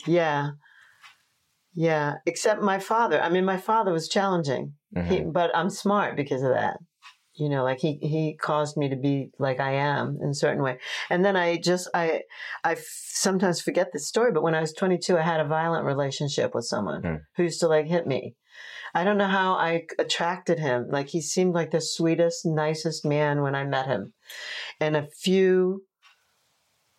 [0.06, 0.52] yeah.
[1.74, 2.16] Yeah.
[2.26, 3.22] Except my father.
[3.22, 4.74] I mean, my father was challenging.
[5.08, 5.34] He, Mhm.
[5.34, 6.78] but I'm smart because of that.
[7.36, 10.62] You know, like he he caused me to be like I am in a certain
[10.62, 10.80] way.
[11.10, 12.24] And then I just I
[12.66, 15.86] I f- sometimes forget this story, but when I was 22, I had a violent
[15.86, 17.16] relationship with someone Hmm.
[17.38, 18.36] who used to like hit me.
[18.94, 20.88] I don't know how I attracted him.
[20.90, 24.14] Like he seemed like the sweetest, nicest man when I met him.
[24.80, 25.84] And a few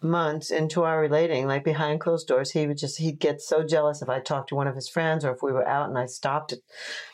[0.02, 4.02] months into our relating, like behind closed doors, he would just he'd get so jealous
[4.02, 6.06] if I talked to one of his friends or if we were out and I
[6.06, 6.58] stopped to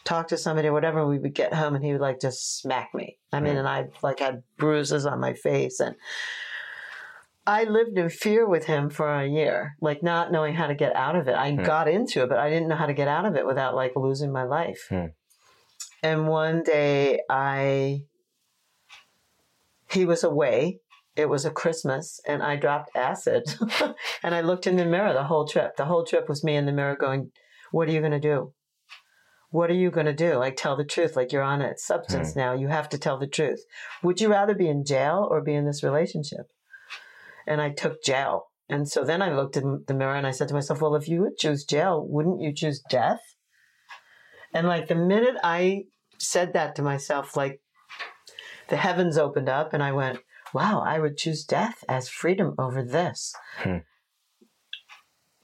[0.04, 2.94] talk to somebody or whatever, we would get home and he would like just smack
[2.94, 3.18] me.
[3.32, 5.96] I mean, and I like had bruises on my face and
[7.48, 10.94] I lived in fear with him for a year, like not knowing how to get
[10.94, 11.34] out of it.
[11.34, 11.62] I Hmm.
[11.62, 13.92] got into it, but I didn't know how to get out of it without like
[13.96, 14.84] losing my life.
[14.90, 15.06] Hmm.
[16.02, 18.02] And one day I
[19.90, 20.80] he was away.
[21.16, 23.44] It was a Christmas and I dropped acid.
[24.22, 25.76] and I looked in the mirror the whole trip.
[25.76, 27.32] The whole trip was me in the mirror going,
[27.72, 28.52] What are you going to do?
[29.50, 30.34] What are you going to do?
[30.34, 31.16] Like, tell the truth.
[31.16, 32.52] Like, you're on a substance now.
[32.52, 33.64] You have to tell the truth.
[34.02, 36.50] Would you rather be in jail or be in this relationship?
[37.48, 38.44] And I took jail.
[38.68, 41.08] And so then I looked in the mirror and I said to myself, Well, if
[41.08, 43.22] you would choose jail, wouldn't you choose death?
[44.54, 45.84] And like the minute I
[46.18, 47.60] said that to myself, like
[48.68, 50.20] the heavens opened up and I went,
[50.52, 53.34] wow, I would choose death as freedom over this.
[53.58, 53.78] Hmm.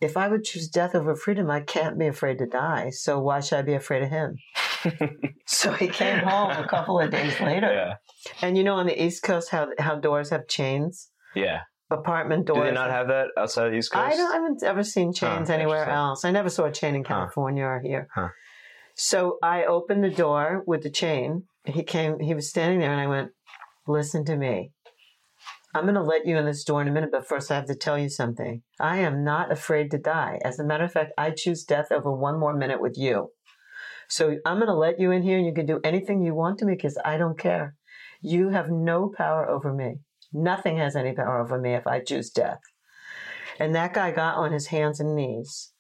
[0.01, 2.91] If I would choose death over freedom, I can't be afraid to die.
[2.91, 4.37] So why should I be afraid of him?
[5.47, 7.73] so he came home a couple of days later.
[7.73, 7.95] yeah.
[8.43, 11.61] And you know, on the East Coast, how, how doors have chains, Yeah.
[11.95, 12.69] Apartment Do doors.
[12.69, 14.05] they not have that outside of the East Coast?
[14.05, 16.25] I, don't, I haven't ever seen chains Huh, anywhere else.
[16.25, 17.15] I never saw a chain in Huh.
[17.15, 18.09] California or here.
[18.15, 18.29] Huh.
[18.95, 21.45] So I opened the door with the chain.
[21.65, 23.31] He came, he was standing there, and I went,
[23.87, 24.73] Listen to me.
[25.75, 27.67] I'm going to let you in this door in a minute, but first I have
[27.67, 28.63] to tell you something.
[28.79, 30.39] I am not afraid to die.
[30.45, 33.31] As a matter of fact, I choose death over one more minute with you.
[34.09, 36.59] So I'm going to let you in here, and you can do anything you want
[36.61, 37.75] to me because I don't care.
[38.23, 39.97] You have no power over me.
[40.35, 42.61] Nothing has any power over me if I choose death.
[43.61, 45.73] And that guy got on his hands and knees.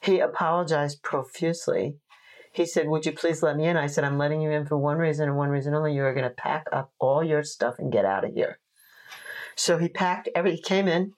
[0.00, 1.96] He apologized profusely.
[2.52, 3.76] He said, Would you please let me in?
[3.76, 5.94] I said, I'm letting you in for one reason and one reason only.
[5.94, 8.60] You are going to pack up all your stuff and get out of here.
[9.56, 11.14] So he packed every, he came in,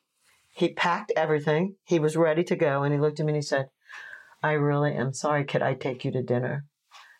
[0.50, 1.76] he packed everything.
[1.84, 2.82] He was ready to go.
[2.82, 3.68] And he looked at me and he said,
[4.42, 5.44] I really am sorry.
[5.44, 6.64] Could I take you to dinner?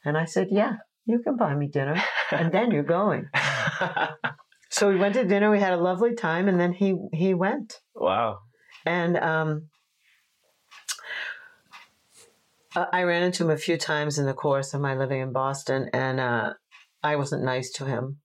[0.07, 2.03] And I said, Yeah, you can buy me dinner.
[2.31, 3.27] And then you're going.
[4.71, 5.51] So we went to dinner.
[5.51, 6.49] We had a lovely time.
[6.49, 7.81] And then he, he went.
[7.95, 8.39] wow.
[8.87, 9.69] And um,
[12.75, 15.91] I ran into him a few times in the course of my living in Boston,
[15.93, 16.53] and uh,
[17.03, 18.19] I wasn't nice to him.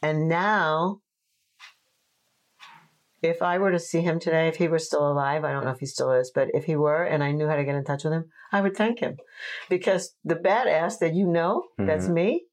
[0.00, 1.00] And now,
[3.20, 5.72] if I were to see him today, if he were still alive, I don't know
[5.72, 7.84] if he still is, but if he were and I knew how to get in
[7.84, 9.16] touch with him, I would thank him.
[9.68, 12.44] Because the badass that you know, that's me,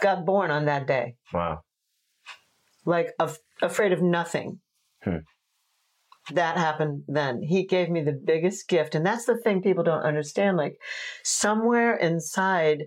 [0.00, 1.62] got born on that day Wow.
[2.84, 4.60] Like af- afraid of nothing.
[5.02, 5.18] Hmm.
[6.32, 7.42] That happened then.
[7.42, 8.94] He gave me the biggest gift.
[8.94, 10.56] And that's the thing people don't understand.
[10.56, 10.78] Like
[11.22, 12.84] somewhere inside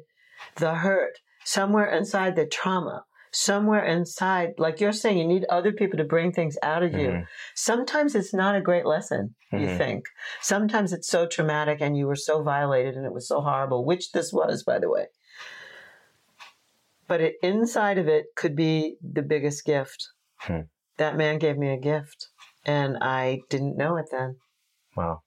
[0.55, 5.97] the hurt, somewhere inside the trauma, somewhere inside, like you're saying, you need other people
[5.97, 7.09] to bring things out of you.
[7.09, 7.27] Mhm.
[7.53, 9.77] Sometimes it's not a great lesson, you Mhm.
[9.77, 10.05] think.
[10.41, 14.13] Sometimes it's so traumatic and you were so violated and it was so horrible, which
[14.13, 15.07] this was, by the way.
[17.07, 20.07] But it, inside of it could be the biggest gift.
[20.39, 20.61] Hmm.
[20.97, 22.27] That man gave me a gift
[22.65, 24.37] and I didn't know it then.
[24.95, 25.21] Wow.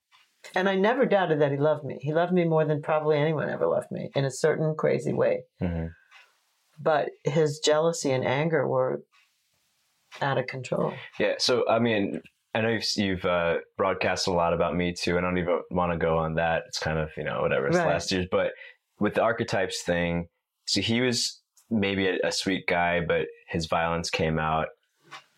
[0.55, 1.99] And I never doubted that he loved me.
[2.01, 5.43] He loved me more than probably anyone ever loved me in a certain crazy way.
[5.61, 5.87] hmm
[6.79, 9.03] But his jealousy and anger were
[10.21, 10.95] out of control.
[11.19, 11.35] Yeah.
[11.39, 12.21] So, I mean,
[12.55, 15.17] I know you've, you've uh, broadcast a lot about Me Too.
[15.17, 16.65] I don't even want to go on that.
[16.69, 17.69] It's kind of, you know, whatever.
[17.69, 17.87] It's Right.
[17.87, 18.27] last year's.
[18.31, 18.53] But
[18.99, 20.27] with the archetypes thing,
[20.67, 21.40] so he was
[21.71, 24.69] maybe a, a sweet guy, but his violence came out.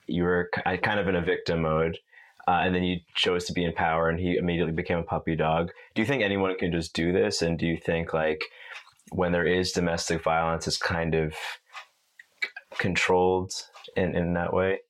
[0.06, 1.98] You were ki- kind of in a victim mode.
[2.48, 5.36] Uh, and then you chose to be in power, and he immediately became a puppy
[5.36, 5.70] dog.
[5.94, 7.40] Do you think anyone can just do this?
[7.40, 8.42] And do you think, like,
[9.12, 11.34] when there is domestic violence, it's kind of
[12.78, 13.52] controlled
[13.96, 14.80] in, in that way?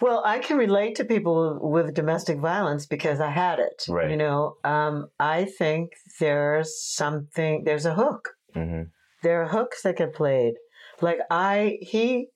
[0.00, 3.84] Well, I can relate to people with domestic violence because I had it.
[3.88, 4.10] Right.
[4.10, 8.36] You know, um, I think there's something, there's a hook.
[8.54, 8.82] hmm
[9.22, 10.54] There are hooks that get played.
[11.00, 12.28] Like I, he,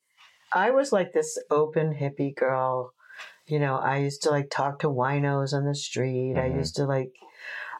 [0.52, 2.92] I was like this open hippie girl.
[3.46, 6.34] You know, I used to like talk to winos on the street.
[6.36, 6.42] Mhm.
[6.42, 7.10] I used to like,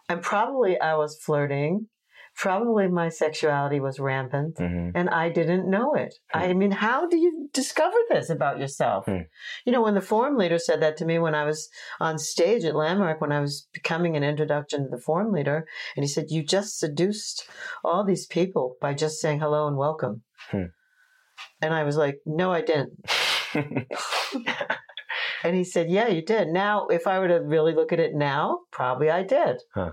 [0.09, 1.89] and probably I was flirting,
[2.37, 6.15] probably my sexuality was rampant hmm and I didn't know it.
[6.33, 9.05] I mean, how do you discover this about yourself?
[9.07, 9.23] Hmm.
[9.65, 11.69] You know, when the forum leader said that to me when I was
[12.01, 15.67] on stage at Landmark, when I was becoming an introduction to the forum leader,
[15.97, 17.49] and he said, You just seduced
[17.85, 20.23] all these people by just saying hello and welcome.
[20.51, 20.71] Hmm.
[21.61, 22.93] And I was like, No, I didn't.
[25.47, 26.49] And he said, Yeah, you did.
[26.49, 29.59] Now, if I were to really look at it now, probably I did.
[29.75, 29.93] Huh.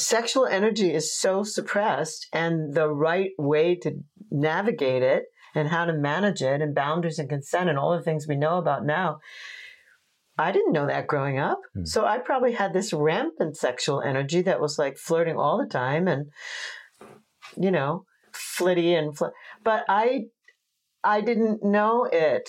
[0.00, 5.24] Sexual energy is so suppressed, and the right way to navigate it
[5.54, 8.58] and how to manage it, and boundaries and consent, and all the things we know
[8.58, 9.18] about now.
[10.38, 11.60] I didn't know that growing up.
[11.74, 11.84] Hmm.
[11.84, 16.08] So I probably had this rampant sexual energy that was like flirting all the time
[16.08, 16.30] and,
[17.56, 20.26] you know, flitty and fl- but I
[21.04, 22.48] I didn't know it.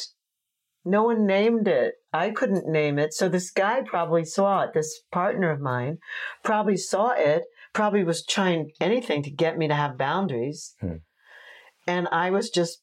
[0.85, 1.95] No one named it.
[2.13, 3.13] I couldn't name it.
[3.13, 4.73] So this guy probably saw it.
[4.73, 5.99] This partner of mine
[6.43, 7.43] probably saw it,
[7.73, 10.75] probably was trying anything to get me to have boundaries.
[10.81, 10.97] Hmm.
[11.87, 12.81] And I was just,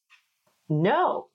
[0.69, 1.27] no,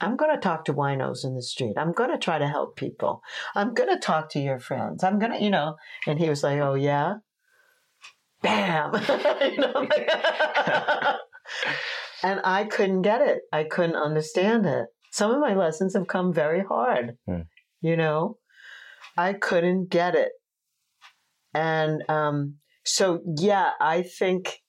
[0.00, 1.74] I'm going to talk to winos in the street.
[1.76, 3.20] I'm going to try to help people.
[3.54, 5.04] I'm going to talk to your friends.
[5.04, 5.76] I'm going to, you know.
[6.06, 7.16] And he was like, oh, yeah?
[8.42, 8.92] Bam.
[9.42, 9.88] You know?
[12.22, 13.40] and I couldn't get it.
[13.52, 14.86] I couldn't understand it.
[15.10, 17.16] Some of my lessons have come very hard.
[17.26, 17.42] Hmm.
[17.80, 18.38] You know,
[19.16, 20.32] I couldn't get it.
[21.54, 24.60] And um, so, yeah, I think,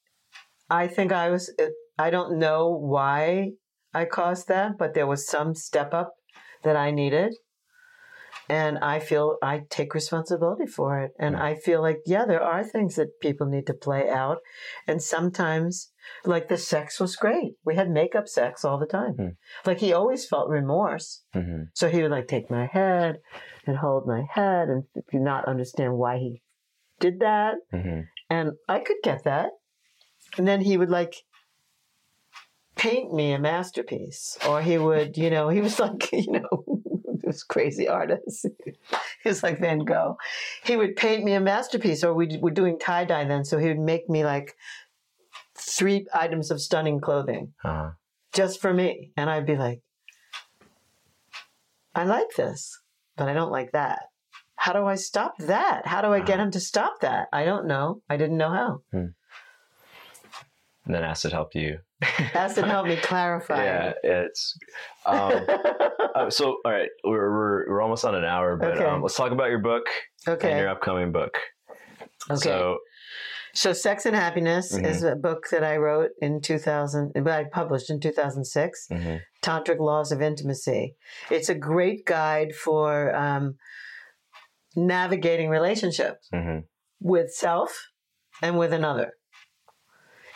[0.70, 1.54] I think I was,
[1.98, 3.52] I don't know why
[3.94, 6.14] I caused that, but there was some step up
[6.64, 7.36] that I needed.
[8.52, 11.12] And I feel I take responsibility for it.
[11.18, 11.38] And.
[11.38, 14.40] I feel like, yeah, there are things that people need to play out.
[14.88, 15.92] And sometimes,
[16.26, 17.54] like the sex was great.
[17.64, 19.14] We had makeup sex all the time.
[19.14, 19.28] Hmm.
[19.66, 21.24] Like he always felt remorse.
[21.34, 23.20] hmm So he would like take my head
[23.66, 24.84] and hold my head and
[25.14, 26.42] not understand why he
[27.00, 27.56] did that.
[27.72, 29.50] hmm And I could get that.
[30.38, 31.16] And then he would like
[32.76, 34.38] paint me a masterpiece.
[34.48, 36.81] Or he would, you know, he was like, you know,
[37.32, 38.46] this crazy artist.
[38.66, 40.18] he was like Van Gogh.
[40.64, 42.04] He would paint me a masterpiece.
[42.04, 43.46] Or we were doing tie dye then.
[43.46, 44.56] So he would make me like
[45.58, 47.92] three items of stunning clothing Uh-huh.
[48.34, 49.12] just for me.
[49.18, 49.82] And I'd be like,
[51.96, 52.80] I like this,
[53.18, 54.04] but I don't like that.
[54.56, 55.88] How do I stop that?
[55.88, 57.28] How do I get him to stop that?
[57.34, 58.02] I don't know.
[58.10, 58.82] I didn't know how.
[58.94, 59.14] And
[60.96, 61.80] then acid helped you.
[62.34, 63.64] Acid help me clarify.
[63.64, 64.58] Yeah, it's.
[65.06, 65.46] Um,
[66.16, 68.86] uh, so, all right, we're, we're, we're almost on an hour, but Okay.
[68.86, 69.84] um, let's talk about your book
[70.26, 70.58] and okay.
[70.58, 71.38] your upcoming book.
[72.30, 72.40] Okay.
[72.40, 72.78] So,
[73.54, 74.86] So, Sex and Happiness Mhm.
[74.86, 78.88] is a book that I wrote in 2000, but I published in 2006.
[78.92, 80.96] mhm, Tantric Laws of Intimacy.
[81.30, 83.58] It's a great guide for um,
[84.76, 86.64] navigating relationships mhm,
[87.00, 87.90] with self
[88.42, 89.14] and with another.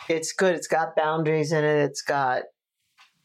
[0.08, 0.54] It's good.
[0.54, 1.84] It's got boundaries in it.
[1.84, 2.42] It's got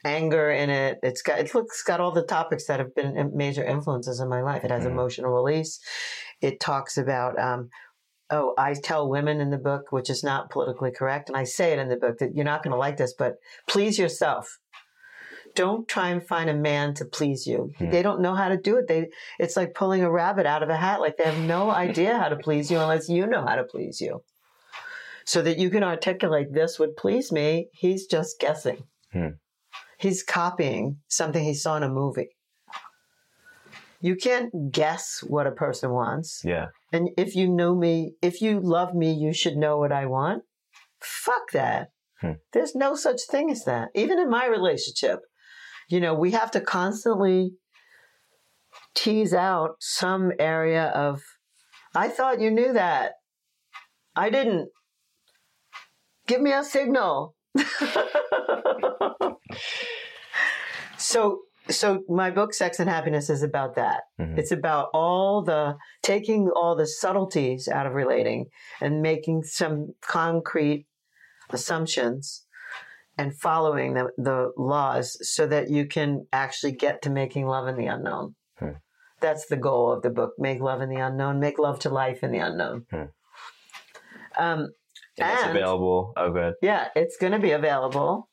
[0.04, 1.00] anger in it.
[1.04, 4.42] It's got it looks got all the topics that have been major influences in my
[4.42, 4.64] life.
[4.64, 4.92] It has Mhm.
[4.92, 5.80] emotional release.
[6.42, 7.70] It talks about um,
[8.32, 11.74] oh, I tell women in the book, which is not politically correct, and I say
[11.74, 13.36] it in the book that you're not going to like this, but
[13.68, 14.58] please yourself.
[15.54, 17.74] Don't try and find a man to please you.
[17.78, 17.90] Hmm.
[17.90, 18.88] They don't know how to do it.
[18.88, 21.02] They it's like pulling a rabbit out of a hat.
[21.02, 24.00] Like they have no idea how to please you unless you know how to please
[24.02, 24.24] you.
[25.32, 28.84] So that you can articulate this would please me, he's just guessing.
[29.14, 29.38] Hmm.
[29.98, 32.36] He's copying something he saw in a movie.
[34.02, 36.42] You can't guess what a person wants.
[36.44, 40.06] yeah, And if you know me, if you love me, you should know what I
[40.06, 40.44] want.
[41.00, 41.92] Fuck that.
[42.20, 42.34] Hmm.
[42.52, 43.88] There's no such thing as that.
[43.96, 45.20] Even in my relationship,
[45.88, 47.52] you know, we have to constantly
[48.96, 51.22] tease out some area of,
[51.96, 53.14] I thought you knew that.
[54.14, 54.68] I didn't.
[56.32, 57.36] Give me a signal.
[60.98, 64.04] so, so my book, Sex and Happiness, is about that.
[64.18, 68.46] mhm, It's about all the taking all the subtleties out of relating
[68.80, 70.86] and making some concrete
[71.50, 72.46] assumptions
[73.18, 77.76] and following the, the laws so that you can actually get to making love in
[77.76, 78.36] the unknown.
[78.58, 78.78] Hmm.
[79.20, 80.36] That's the goal of the book.
[80.40, 82.86] Make love in the unknown, make love to life in the unknown.
[82.90, 83.04] Hmm.
[84.38, 84.70] Um,
[85.24, 86.14] and it's available.
[86.18, 86.54] Oh, good.
[86.62, 88.30] yeah, it's going to be available.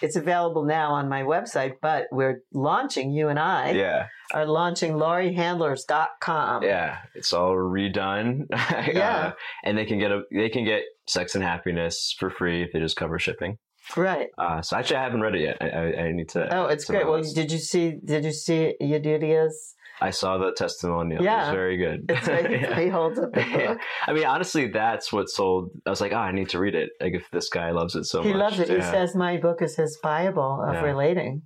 [0.00, 4.94] It's available now on my website, but we're launching, you and I Yeah, are launching
[4.94, 6.62] lauriehandlers.com.
[6.62, 8.46] yeah, it's all redone.
[8.92, 9.26] Yeah.
[9.28, 9.32] Uh,
[9.64, 12.80] and they can get a they can get Sex and Happiness for free if they
[12.80, 13.58] just cover shipping.
[13.96, 14.28] Right.
[14.38, 15.58] Uh, so actually, I haven't read it yet.
[15.60, 16.54] I, I, I need to.
[16.54, 17.06] Oh, it's to great.
[17.06, 17.94] Well, did you see?
[18.04, 21.20] Did you see Yedidia's I saw the testimonial.
[21.20, 21.46] It Yeah.
[21.46, 22.00] was very good.
[22.08, 22.78] It's Yeah.
[22.80, 23.66] he holds up the Yeah.
[23.74, 23.78] book.
[24.06, 25.70] I mean, honestly, that's what sold.
[25.86, 26.90] I was like, oh, I need to read it.
[27.00, 28.68] Like, if this guy loves it so he much, He loves it.
[28.76, 30.82] He says my book is his Bible of Yeah.
[30.82, 31.42] relating.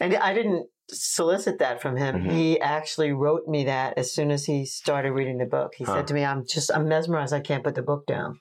[0.00, 2.16] And I didn't solicit that from him.
[2.24, 2.30] Mhm.
[2.32, 5.72] He actually wrote me that as soon as he started reading the book.
[5.76, 5.94] He Huh.
[5.94, 7.32] said to me, I'm just, I'm mesmerized.
[7.32, 8.40] I can't put the book down.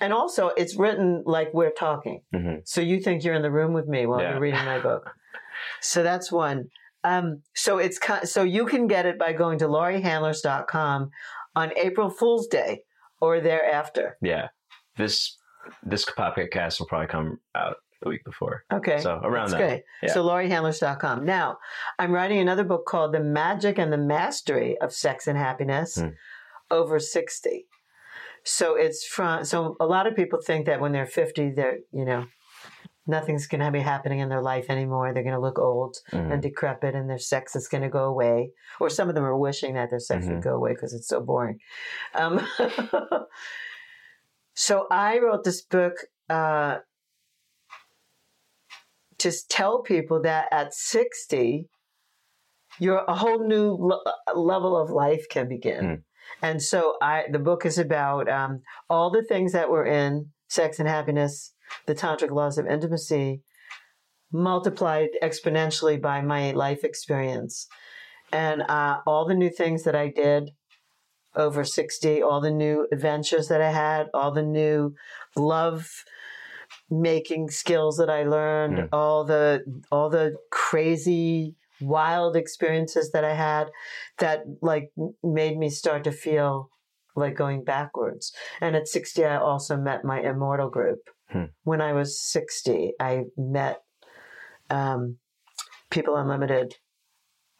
[0.00, 2.22] And also, it's written like we're talking.
[2.34, 2.60] Mhm.
[2.64, 4.30] So you think you're in the room with me while Yeah.
[4.32, 5.10] you're reading my book.
[5.80, 6.66] So that's one.
[7.08, 11.10] Um, so it's so you can get it by going to lauriehandlers.com
[11.56, 12.82] on April Fool's Day
[13.20, 14.16] or thereafter.
[14.22, 14.48] yeah.
[14.96, 15.36] This
[15.82, 18.64] this podcast will probably come out the week before.
[18.72, 18.98] Okay.
[18.98, 19.58] So around That's that.
[19.68, 19.82] great.
[20.02, 20.12] Yeah.
[20.12, 21.24] So lauriehandlers.com.
[21.24, 21.58] Now,
[21.98, 26.08] I'm writing another book called The Magic and the Mastery of Sex and Happiness Hmm.
[26.70, 27.66] over 60.
[28.44, 32.04] So it's from so a lot of people think that when they're 50 they're, you
[32.04, 32.26] know,
[33.08, 35.12] nothing's going to be happening in their life anymore.
[35.12, 36.32] They're going to look old Mhm.
[36.32, 38.52] and decrepit and their sex is going to go away.
[38.80, 40.34] Or some of them are wishing that their sex Mhm.
[40.34, 41.58] would go away because it's so boring.
[42.14, 42.46] Um,
[44.54, 45.94] so I wrote this book
[46.28, 46.78] uh,
[49.18, 51.68] to tell people that at 60,
[52.78, 54.02] your a whole new lo-
[54.34, 55.84] level of life can begin.
[55.84, 56.02] Mm.
[56.42, 60.78] And so I the book is about um, all the things that were in Sex
[60.78, 61.52] and Happiness,
[61.86, 63.42] the tantric laws of intimacy,
[64.32, 67.66] multiplied exponentially by my life experience,
[68.32, 70.50] and uh, all the new things that I did
[71.34, 74.94] over sixty, all the new adventures that I had, all the new
[75.36, 75.88] love
[76.90, 78.88] making skills that I learned, Mm.
[78.92, 83.70] all the all the crazy wild experiences that I had
[84.18, 84.90] that like
[85.22, 86.70] made me start to feel
[87.14, 88.32] like going backwards.
[88.60, 90.98] And at 60 I also met my immortal group.
[91.30, 91.44] Hmm.
[91.64, 93.82] When I was 60, I met
[94.70, 95.18] um,
[95.90, 96.76] People Unlimited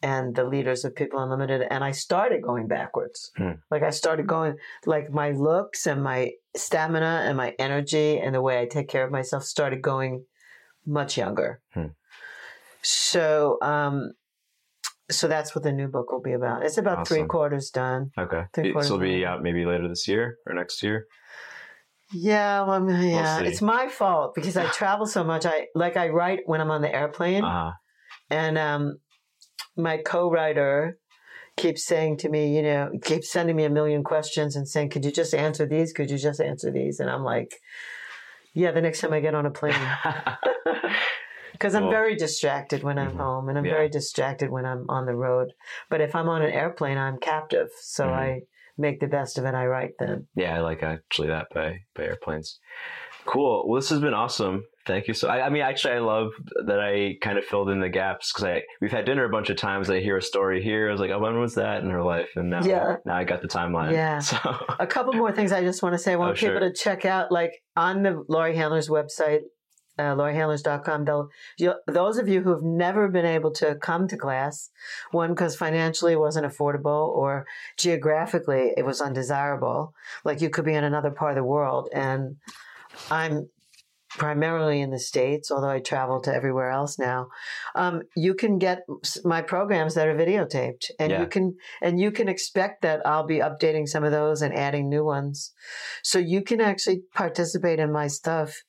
[0.03, 3.31] and the leaders of People Unlimited and I started going backwards.
[3.37, 3.53] Hmm.
[3.71, 4.57] Like I started going
[4.87, 9.05] like my looks and my stamina and my energy and the way I take care
[9.05, 10.25] of myself started going
[10.87, 11.61] much younger.
[11.75, 11.87] Hmm.
[12.83, 14.13] So, um,
[15.11, 16.65] so that's what the new book will be about.
[16.65, 18.11] It's about three quarters done.
[18.17, 18.45] Okay.
[18.55, 21.07] Three quarters it'll be out maybe later this year or next year.
[22.13, 23.47] Yeah, well, yeah, see.
[23.47, 25.45] it's my fault because I travel so much.
[25.45, 27.73] I like I write when I'm on the airplane, Uh huh.
[28.31, 28.99] and um,
[29.77, 30.99] my co-writer
[31.57, 35.05] keeps saying to me, you know, keeps sending me a million questions and saying, "Could
[35.05, 35.93] you just answer these?
[35.93, 37.55] Could you just answer these?" And I'm like,
[38.55, 39.75] "Yeah, the next time I get on a plane."
[41.53, 43.17] Because I'm very distracted when I'm Mhm.
[43.17, 43.73] home, and I'm Yeah.
[43.75, 45.55] very distracted when I'm on the road.
[45.91, 48.15] But if I'm on an airplane, I'm captive, so Mhm.
[48.17, 48.41] I
[48.79, 49.55] make the best of it.
[49.55, 50.27] I write then.
[50.35, 52.59] yeah, I like actually that by by airplanes.
[53.27, 53.65] Cool.
[53.69, 54.65] Well, this has been awesome.
[54.87, 55.13] Thank you.
[55.13, 56.31] So, I, I mean, actually, I love
[56.65, 59.51] that I kind of filled in the gaps because I we've had dinner a bunch
[59.51, 59.91] of times.
[59.91, 60.89] I hear a story here.
[60.89, 62.31] I was like, oh, when was that in her life?
[62.37, 62.97] And now, Yeah.
[63.05, 63.93] now I got the timeline.
[63.93, 64.19] Yeah.
[64.23, 64.39] So,
[64.81, 66.13] A couple more things I just want to say.
[66.13, 66.61] I want Oh, people sure.
[66.61, 69.41] to check out, like on the Laurie Handlers website,
[69.99, 71.05] uh, lauriehandlers.com.
[71.05, 71.29] They'll,
[71.87, 74.71] those of you who have never been able to come to class,
[75.11, 77.47] one, because financially it wasn't affordable or
[77.77, 79.95] geographically it was undesirable.
[80.25, 81.89] Like you could be in another part of the world.
[81.93, 82.37] And
[83.11, 83.49] I'm
[84.11, 87.29] primarily in the States, although I travel to everywhere else now.
[87.75, 88.81] Um, you can get
[89.25, 91.21] my programs that are videotaped and Yeah.
[91.21, 94.89] you can and you can expect that I'll be updating some of those and adding
[94.89, 95.53] new ones.
[96.03, 98.63] So you can actually participate in my stuff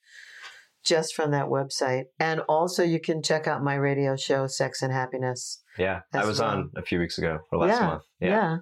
[0.84, 2.04] just from that website.
[2.18, 5.62] And also you can check out my radio show, Sex and Happiness.
[5.78, 6.50] yeah, I was well.
[6.50, 8.02] on a few weeks ago or last Yeah, month.
[8.20, 8.56] Yeah.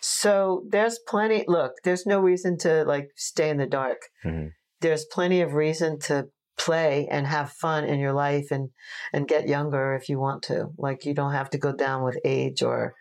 [0.00, 3.98] So there's plenty look, there's no reason to like stay in the dark.
[4.24, 4.52] Mhm.
[4.80, 8.70] There's plenty of reason to play and have fun in your life and
[9.12, 10.68] and get younger if you want to.
[10.78, 12.94] Like you don't have to go down with age or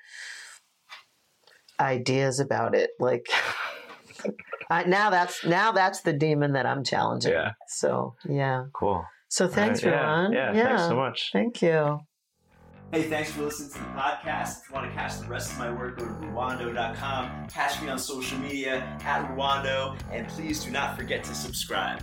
[1.80, 2.92] ideas about it.
[3.00, 3.28] Like
[4.70, 7.32] I, now that's now that's the demon that I'm challenging.
[7.32, 7.52] Yeah.
[7.68, 8.66] So yeah.
[8.74, 9.06] Cool.
[9.30, 10.34] So thanks, All right, Ron.
[10.34, 11.30] Yeah, yeah, Thanks so much.
[11.34, 12.00] Thank you.
[12.94, 14.62] Hey, thanks for listening to the podcast.
[14.62, 17.48] If you want to catch the rest of my work, go to Rwando.com.
[17.50, 22.02] Catch me on social media at Rwando, and please do not forget to subscribe.